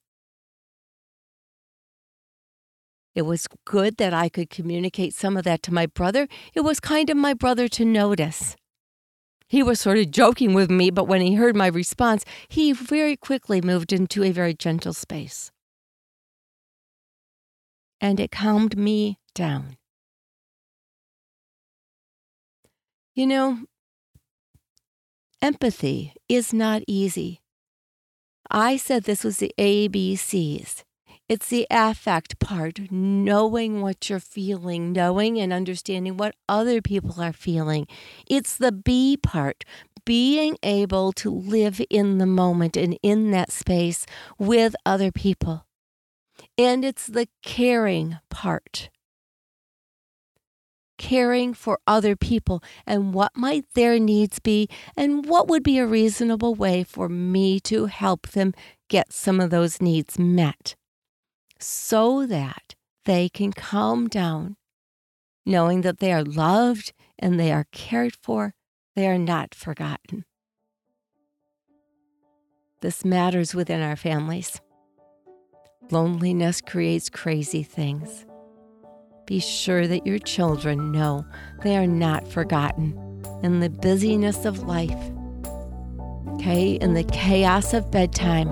It 3.16 3.24
was 3.24 3.48
good 3.66 3.98
that 3.98 4.14
I 4.14 4.30
could 4.30 4.52
communicate 4.52 5.14
some 5.14 5.38
of 5.38 5.44
that 5.46 5.64
to 5.64 5.74
my 5.74 5.88
brother. 5.88 6.28
It 6.54 6.62
was 6.62 6.80
kind 6.80 7.10
of 7.10 7.18
my 7.18 7.34
brother 7.34 7.68
to 7.70 7.84
notice. 7.84 8.56
He 9.48 9.64
was 9.64 9.80
sort 9.80 9.98
of 9.98 10.12
joking 10.12 10.54
with 10.54 10.70
me, 10.70 10.92
but 10.92 11.08
when 11.08 11.22
he 11.22 11.34
heard 11.36 11.56
my 11.56 11.68
response, 11.68 12.26
he 12.48 12.74
very 12.74 13.16
quickly 13.16 13.62
moved 13.62 13.94
into 13.94 14.24
a 14.24 14.32
very 14.32 14.54
gentle 14.54 14.94
space. 14.94 15.52
And 18.00 18.20
it 18.20 18.30
calmed 18.30 18.78
me 18.78 19.18
down. 19.34 19.78
You 23.16 23.26
know, 23.26 23.60
empathy 25.42 26.14
is 26.28 26.54
not 26.54 26.84
easy. 26.88 27.42
I 28.50 28.78
said 28.78 29.04
this 29.04 29.24
was 29.24 29.38
the 29.38 29.54
ABCs. 29.58 30.84
It's 31.30 31.50
the 31.50 31.68
affect 31.70 32.40
part, 32.40 32.90
knowing 32.90 33.82
what 33.82 34.10
you're 34.10 34.20
feeling, 34.20 34.94
knowing 34.94 35.38
and 35.38 35.52
understanding 35.52 36.16
what 36.16 36.36
other 36.48 36.82
people 36.82 37.22
are 37.22 37.34
feeling. 37.34 37.86
It's 38.30 38.56
the 38.56 38.72
B 38.72 39.18
part, 39.18 39.66
being 40.06 40.58
able 40.64 41.12
to 41.14 41.30
live 41.30 41.82
in 41.90 42.18
the 42.18 42.26
moment 42.26 42.78
and 42.78 42.98
in 43.04 43.32
that 43.32 43.52
space 43.52 44.06
with 44.40 44.74
other 44.86 45.12
people. 45.12 45.66
And 46.58 46.86
it's 46.86 47.08
the 47.08 47.28
caring 47.44 48.20
part. 48.30 48.90
Caring 51.08 51.54
for 51.54 51.80
other 51.88 52.18
people 52.18 52.62
and 52.86 53.14
what 53.14 53.32
might 53.34 53.64
their 53.76 53.98
needs 53.98 54.40
be, 54.40 54.68
and 54.98 55.26
what 55.26 55.48
would 55.48 55.64
be 55.64 55.78
a 55.78 55.88
reasonable 55.88 56.54
way 56.54 56.84
for 56.84 57.08
me 57.08 57.62
to 57.62 57.86
help 57.86 58.28
them 58.28 58.54
get 58.90 59.14
some 59.14 59.40
of 59.40 59.50
those 59.50 59.82
needs 59.82 60.20
met 60.20 60.76
so 61.60 62.26
that 62.26 62.76
they 63.06 63.30
can 63.30 63.54
calm 63.54 64.10
down, 64.10 64.58
knowing 65.46 65.80
that 65.80 66.00
they 66.00 66.12
are 66.12 66.26
loved 66.26 66.92
and 67.18 67.40
they 67.40 67.54
are 67.54 67.68
cared 67.72 68.14
for, 68.14 68.54
they 68.94 69.08
are 69.08 69.18
not 69.18 69.56
forgotten. 69.56 70.26
This 72.82 73.06
matters 73.06 73.56
within 73.56 73.82
our 73.82 73.96
families. 73.96 74.60
Loneliness 75.90 76.60
creates 76.60 77.10
crazy 77.10 77.64
things. 77.64 78.27
Be 79.28 79.40
sure 79.42 79.88
that 79.88 80.08
your 80.08 80.20
children 80.20 80.94
know 80.94 81.26
they 81.62 81.76
are 81.76 81.86
not 81.86 82.26
forgotten 82.32 82.98
in 83.44 83.60
the 83.60 83.70
busyness 83.70 84.46
of 84.46 84.64
life. 84.64 84.98
Okay, 86.36 86.76
in 86.76 86.94
the 86.94 87.04
chaos 87.04 87.74
of 87.74 87.92
bedtime, 87.92 88.48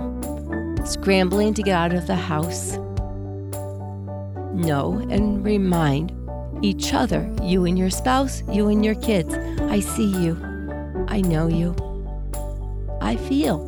scrambling 0.86 1.54
to 1.54 1.64
get 1.64 1.78
out 1.78 1.94
of 1.94 2.08
the 2.08 2.16
house, 2.16 2.74
know, 4.54 5.06
and 5.10 5.46
remind 5.46 6.12
each 6.62 6.94
other, 6.94 7.34
you 7.42 7.64
and 7.64 7.80
your 7.80 7.90
spouse, 7.90 8.44
you 8.52 8.68
and 8.68 8.84
your 8.84 8.96
kids. 8.96 9.34
I 9.72 9.80
see 9.80 10.12
you. 10.22 10.36
I 11.08 11.22
know 11.22 11.48
you. 11.48 11.74
I 13.00 13.16
feel 13.16 13.60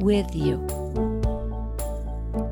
with 0.00 0.34
you. 0.34 0.79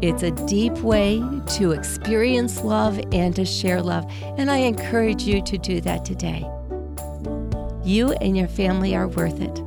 It's 0.00 0.22
a 0.22 0.30
deep 0.30 0.74
way 0.78 1.20
to 1.56 1.72
experience 1.72 2.62
love 2.62 3.00
and 3.12 3.34
to 3.34 3.44
share 3.44 3.82
love, 3.82 4.06
and 4.36 4.48
I 4.48 4.58
encourage 4.58 5.22
you 5.22 5.42
to 5.42 5.58
do 5.58 5.80
that 5.80 6.04
today. 6.04 6.48
You 7.82 8.12
and 8.20 8.36
your 8.36 8.46
family 8.46 8.94
are 8.94 9.08
worth 9.08 9.40
it. 9.40 9.58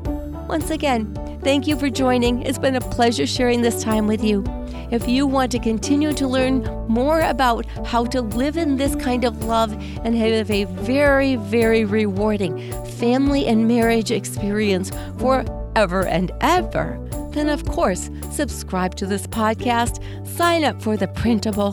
Once 0.47 0.69
again, 0.69 1.13
thank 1.43 1.67
you 1.67 1.77
for 1.77 1.89
joining. 1.89 2.43
It's 2.43 2.57
been 2.57 2.77
a 2.77 2.81
pleasure 2.81 3.27
sharing 3.27 3.61
this 3.61 3.83
time 3.83 4.07
with 4.07 4.23
you. 4.23 4.45
If 4.89 5.07
you 5.07 5.27
want 5.27 5.51
to 5.51 5.59
continue 5.59 6.13
to 6.13 6.27
learn 6.27 6.63
more 6.87 7.19
about 7.21 7.65
how 7.85 8.05
to 8.05 8.21
live 8.21 8.55
in 8.55 8.77
this 8.77 8.95
kind 8.95 9.25
of 9.25 9.43
love 9.43 9.73
and 10.05 10.15
have 10.15 10.49
a 10.49 10.63
very, 10.63 11.35
very 11.35 11.83
rewarding 11.83 12.71
family 12.85 13.47
and 13.47 13.67
marriage 13.67 14.11
experience 14.11 14.91
forever 15.17 16.05
and 16.05 16.31
ever, 16.39 16.99
then 17.31 17.49
of 17.49 17.65
course, 17.65 18.09
subscribe 18.31 18.95
to 18.95 19.05
this 19.05 19.27
podcast, 19.27 20.03
sign 20.27 20.63
up 20.63 20.81
for 20.81 20.97
the 20.97 21.07
printable, 21.07 21.71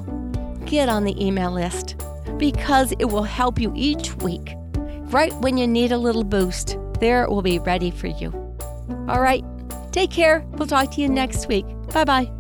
get 0.66 0.88
on 0.88 1.04
the 1.04 1.24
email 1.24 1.50
list 1.50 1.96
because 2.38 2.92
it 2.98 3.06
will 3.06 3.22
help 3.22 3.58
you 3.58 3.72
each 3.74 4.14
week. 4.16 4.54
Right 5.10 5.34
when 5.36 5.56
you 5.56 5.66
need 5.66 5.92
a 5.92 5.98
little 5.98 6.24
boost, 6.24 6.76
there 7.00 7.24
it 7.24 7.30
will 7.30 7.42
be 7.42 7.58
ready 7.58 7.90
for 7.90 8.06
you. 8.08 8.30
All 9.08 9.20
right, 9.20 9.44
take 9.92 10.10
care. 10.10 10.44
We'll 10.52 10.68
talk 10.68 10.92
to 10.92 11.00
you 11.00 11.08
next 11.08 11.48
week. 11.48 11.66
Bye 11.92 12.04
bye. 12.04 12.38